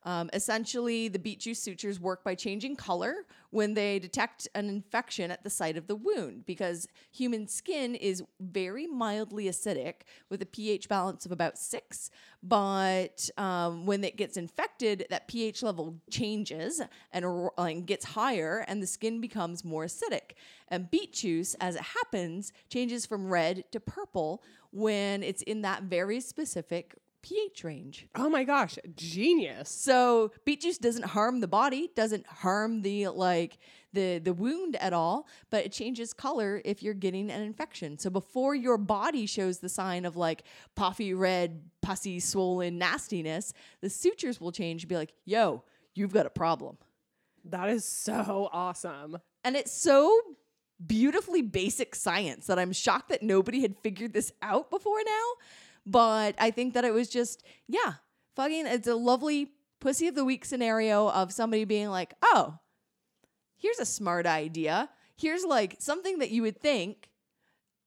[0.04, 5.30] Um, essentially, the beet juice sutures work by changing color when they detect an infection
[5.30, 9.94] at the site of the wound because human skin is very mildly acidic
[10.28, 12.10] with a pH balance of about six.
[12.42, 16.82] But um, when it gets infected, that pH level changes
[17.12, 17.24] and,
[17.56, 20.32] and gets higher, and the skin becomes more acidic.
[20.68, 24.42] And beet juice, as it happens, changes from red to purple
[24.72, 28.06] when it's in that very specific pH range.
[28.16, 29.68] oh my gosh, genius.
[29.68, 33.58] So beet juice doesn't harm the body, doesn't harm the like
[33.92, 37.98] the the wound at all, but it changes color if you're getting an infection.
[37.98, 40.44] So before your body shows the sign of like
[40.74, 45.62] puffy red, pussy, swollen nastiness, the sutures will change and be like, "Yo,
[45.94, 46.78] you've got a problem."
[47.44, 49.18] That is so awesome.
[49.44, 50.20] And it's so
[50.84, 55.32] beautifully basic science that I'm shocked that nobody had figured this out before now.
[55.84, 57.94] But I think that it was just, yeah,
[58.36, 59.48] fucking, it's a lovely
[59.80, 62.58] pussy of the week scenario of somebody being like, oh,
[63.56, 64.88] here's a smart idea.
[65.16, 67.08] Here's like something that you would think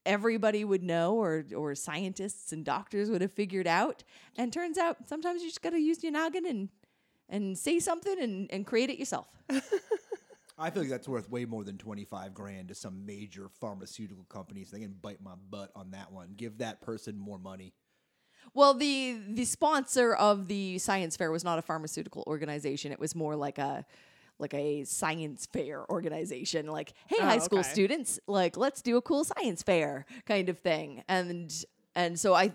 [0.06, 4.04] everybody would know or or scientists and doctors would have figured out.
[4.38, 6.70] And turns out sometimes you just gotta use your noggin and
[7.28, 9.28] and say something and, and create it yourself.
[10.58, 14.72] I feel like that's worth way more than 25 grand to some major pharmaceutical companies.
[14.72, 16.34] They can bite my butt on that one.
[16.38, 17.74] Give that person more money.
[18.56, 22.92] Well, the the sponsor of the science fair was not a pharmaceutical organization.
[22.92, 23.86] It was more like a
[24.40, 26.66] like a science fair organization.
[26.68, 27.70] Like, hey, Oh, high school okay.
[27.70, 31.04] students, like let's do a cool science fair kind of thing.
[31.08, 31.54] And
[31.96, 32.52] and so I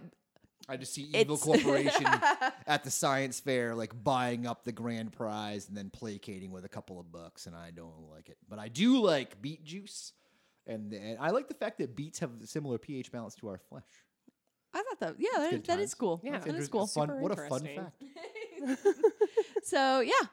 [0.69, 2.07] I just see evil It's- corporation
[2.67, 6.69] at the science fair, like buying up the grand prize and then placating with a
[6.69, 8.39] couple of bucks, and I don't like it.
[8.49, 10.13] But I do like beet juice,
[10.67, 13.59] and, and I like the fact that beets have a similar pH balance to our
[13.59, 13.85] flesh.
[14.73, 16.21] I thought that yeah, that, that is cool.
[16.23, 16.39] Yeah.
[16.39, 16.87] that That's cool.
[16.87, 18.03] Fun, Super what a fun fact.
[19.63, 20.27] So yeah,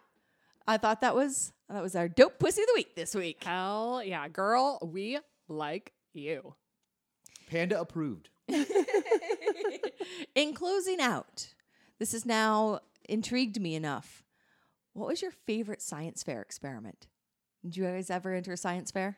[0.68, 3.44] I thought that was that was our dope pussy of the week this week.
[3.44, 6.56] Hell yeah, girl, we like you.
[7.50, 8.30] Panda approved.
[10.36, 11.54] In closing out
[12.00, 14.24] This has now intrigued me enough.
[14.94, 17.08] What was your favorite science fair experiment?
[17.64, 19.18] Did you guys ever enter a science fair?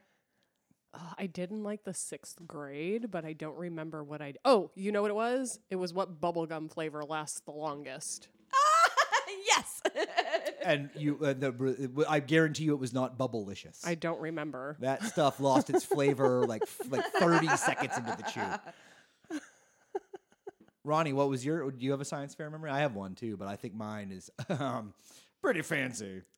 [0.94, 4.34] Uh, I didn't like the sixth grade, but I don't remember what I.
[4.44, 5.60] Oh, you know what it was?
[5.70, 8.28] It was what bubblegum flavor lasts the longest.
[9.48, 9.82] yes.
[10.62, 13.88] And you, uh, the, I guarantee you, it was not Bubblicious.
[13.88, 14.76] I don't remember.
[14.82, 19.40] that stuff lost its flavor like like thirty seconds into the chew.
[20.84, 21.72] Ronnie, what was your?
[21.72, 22.70] Do you have a science fair memory?
[22.72, 24.94] I have one too, but I think mine is um,
[25.42, 26.22] pretty fancy.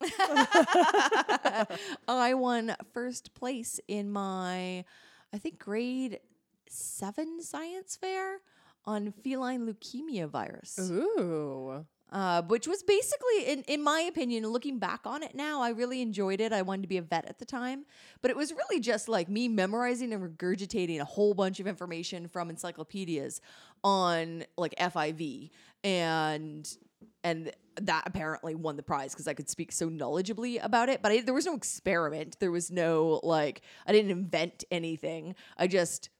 [2.08, 4.84] I won first place in my,
[5.32, 6.20] I think, grade
[6.68, 8.38] seven science fair
[8.84, 10.78] on feline leukemia virus.
[10.80, 11.84] Ooh.
[12.10, 16.02] uh, which was basically, in, in my opinion, looking back on it now, I really
[16.02, 16.52] enjoyed it.
[16.52, 17.86] I wanted to be a vet at the time,
[18.20, 22.28] but it was really just like me memorizing and regurgitating a whole bunch of information
[22.28, 23.40] from encyclopedias
[23.82, 25.50] on like FIV,
[25.84, 26.76] and
[27.24, 31.02] and that apparently won the prize because I could speak so knowledgeably about it.
[31.02, 32.36] But I, there was no experiment.
[32.40, 35.34] There was no like I didn't invent anything.
[35.56, 36.10] I just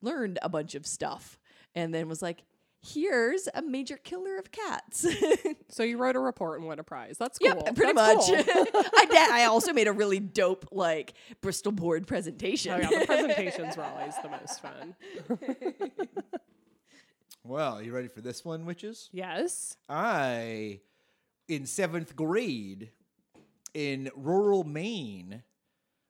[0.00, 1.38] learned a bunch of stuff
[1.74, 2.42] and then was like,
[2.84, 5.06] here's a major killer of cats.
[5.68, 7.16] So you wrote a report and won a prize.
[7.18, 7.48] That's cool.
[7.48, 8.46] yep, pretty That's much.
[8.46, 8.66] cool.
[8.94, 9.30] I did.
[9.30, 12.72] I also made a really dope like Bristol board presentation.
[12.72, 14.94] Oh yeah, the presentations were always the most fun.
[17.44, 19.08] Well, you ready for this one, witches?
[19.12, 19.76] Yes.
[19.88, 20.80] I,
[21.48, 22.90] in seventh grade,
[23.74, 25.42] in rural Maine,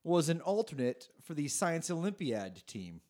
[0.04, 3.00] was an alternate for the Science Olympiad team.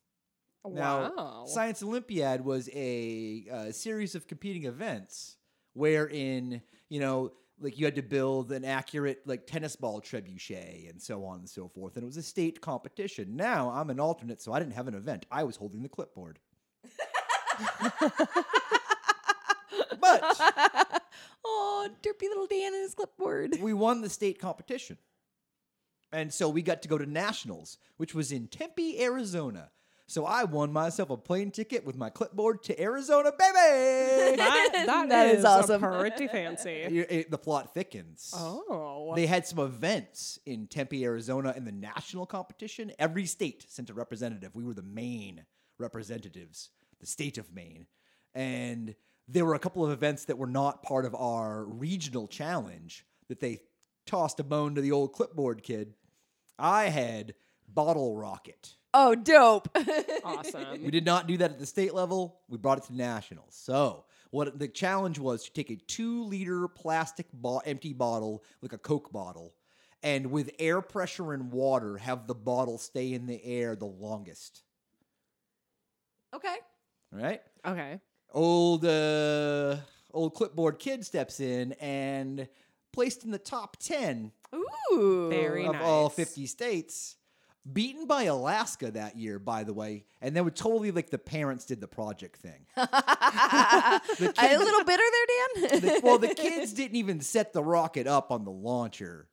[0.64, 1.44] Now, wow.
[1.46, 5.36] Science Olympiad was a, uh series of competing events
[5.72, 11.00] wherein, you know, like you had to build an accurate like tennis ball trebuchet and
[11.02, 11.96] so on and so forth.
[11.96, 13.36] And it was a state competition.
[13.36, 15.26] Now I'm an alternate, so I didn't have an event.
[15.30, 16.38] I was holding the clipboard.
[20.00, 20.22] But
[21.44, 23.58] oh, derpy little Dan and his clipboard.
[23.60, 24.98] we won the state competition.
[26.12, 29.70] And so we got to go to nationals, which was in Tempe, Arizona.
[30.06, 34.36] So I won myself a plane ticket with my clipboard to Arizona, baby.
[34.36, 35.80] that, that, That is is awesome.
[35.80, 36.70] Pretty fancy.
[36.82, 38.34] It- it- the plot thickens.
[38.36, 39.12] Oh.
[39.14, 42.92] They had some events in Tempe, Arizona in the national competition.
[42.98, 44.54] Every state sent a representative.
[44.54, 45.46] We were the main
[45.78, 46.68] representatives,
[47.02, 47.86] the state of Maine.
[48.34, 48.94] And
[49.28, 53.40] there were a couple of events that were not part of our regional challenge that
[53.40, 53.60] they
[54.06, 55.92] tossed a bone to the old clipboard kid.
[56.58, 57.34] I had
[57.68, 58.76] bottle rocket.
[58.94, 59.68] Oh, dope.
[60.24, 60.82] awesome.
[60.82, 62.40] We did not do that at the state level.
[62.48, 63.54] We brought it to nationals.
[63.54, 68.72] So, what the challenge was to take a two liter plastic bo- empty bottle, like
[68.72, 69.54] a Coke bottle,
[70.02, 74.62] and with air pressure and water, have the bottle stay in the air the longest.
[76.34, 76.56] okay.
[77.12, 77.40] All right?
[77.66, 78.00] Okay.
[78.32, 79.76] Old, uh,
[80.12, 82.48] old clipboard kid steps in and
[82.92, 85.28] placed in the top 10 Ooh.
[85.30, 87.16] Very of all 50 states.
[87.70, 91.64] Beaten by Alaska that year, by the way, and then would totally like the parents
[91.64, 92.66] did the project thing.
[92.76, 95.80] a little bitter there, Dan.
[95.80, 99.28] the, well, the kids didn't even set the rocket up on the launcher.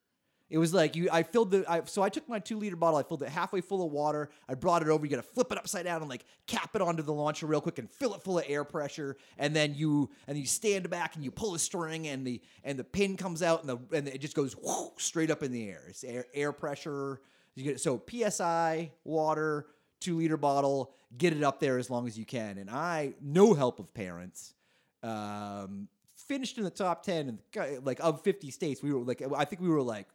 [0.50, 1.10] It was like you.
[1.12, 1.64] I filled the.
[1.70, 2.98] I, so I took my two liter bottle.
[2.98, 4.32] I filled it halfway full of water.
[4.48, 5.06] I brought it over.
[5.06, 7.62] You got to flip it upside down and like cap it onto the launcher real
[7.62, 9.18] quick and fill it full of air pressure.
[9.38, 12.80] And then you and you stand back and you pull a string and the and
[12.80, 15.70] the pin comes out and the and it just goes whoo, straight up in the
[15.70, 15.84] air.
[15.88, 17.22] It's air air pressure.
[17.54, 19.68] You get so psi water
[20.00, 20.94] two liter bottle.
[21.16, 22.58] Get it up there as long as you can.
[22.58, 24.56] And I no help of parents
[25.04, 29.46] um, finished in the top 10 and like of 50 states we were like i
[29.46, 30.06] think we were like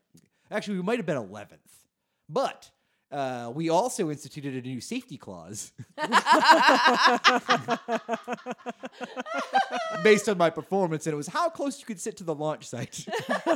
[0.55, 1.59] actually we might have been 11th
[2.28, 2.70] but
[3.12, 5.72] uh, we also instituted a new safety clause
[10.02, 12.66] based on my performance and it was how close you could sit to the launch
[12.66, 13.07] site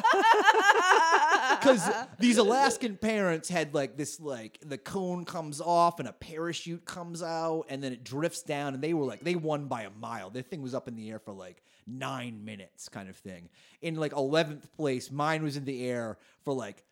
[1.61, 1.89] because
[2.19, 7.23] these Alaskan parents had like this like the cone comes off and a parachute comes
[7.23, 10.31] out and then it drifts down and they were like they won by a mile.
[10.31, 13.49] Their thing was up in the air for like nine minutes, kind of thing.
[13.83, 16.85] In like eleventh place, mine was in the air for like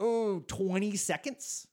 [0.00, 1.66] oh 20 seconds.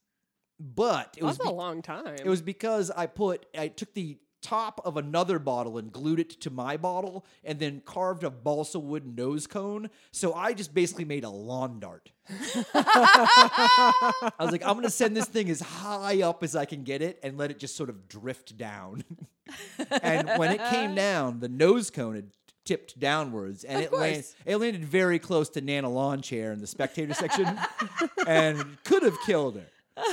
[0.59, 2.15] But it was That's a be- long time.
[2.15, 6.29] it was because I put I took the top of another bottle and glued it
[6.41, 9.89] to my bottle and then carved a balsa wood nose cone.
[10.11, 12.11] So I just basically made a lawn dart.
[12.73, 17.01] I was like, I'm gonna send this thing as high up as I can get
[17.01, 19.03] it and let it just sort of drift down.
[20.01, 22.29] and when it came down, the nose cone had
[22.67, 26.67] tipped downwards and it landed it landed very close to Nana lawn chair in the
[26.67, 27.47] spectator section
[28.27, 29.67] and could have killed her.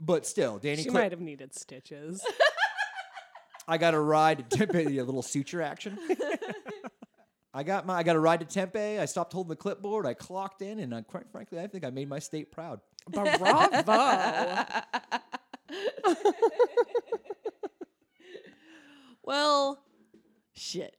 [0.00, 2.22] But still, Danny she Clip- might have needed stitches.
[3.68, 5.98] I got a ride to Tempe, a little suture action.
[7.54, 8.98] I got my I got a ride to Tempe.
[8.98, 10.04] I stopped holding the clipboard.
[10.04, 12.80] I clocked in, and I, quite frankly, I think I made my state proud.
[13.10, 13.38] Bravo.
[19.24, 19.78] Well,
[20.54, 20.96] shit.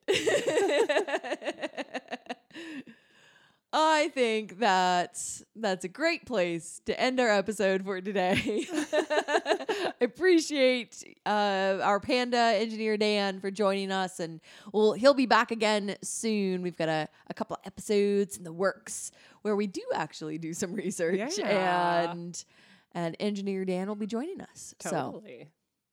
[3.78, 8.66] I think that's that's a great place to end our episode for today.
[8.72, 14.40] I appreciate uh, our panda engineer Dan for joining us, and
[14.72, 16.62] well, he'll be back again soon.
[16.62, 19.12] We've got a, a couple of episodes in the works
[19.42, 22.12] where we do actually do some research, Yeah.
[22.12, 22.46] and
[22.94, 24.74] and engineer Dan will be joining us.
[24.80, 25.22] So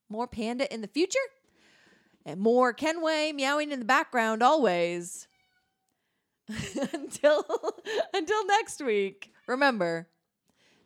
[0.09, 1.19] more panda in the future
[2.25, 5.29] and more Kenway meowing in the background always.
[6.93, 7.45] until
[8.15, 9.33] until next week.
[9.47, 10.09] Remember,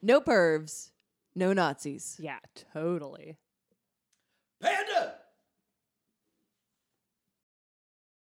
[0.03, 0.91] no pervs,
[1.35, 2.17] no Nazis.
[2.21, 2.39] Yeah,
[2.73, 3.37] totally.
[4.61, 5.15] Panda.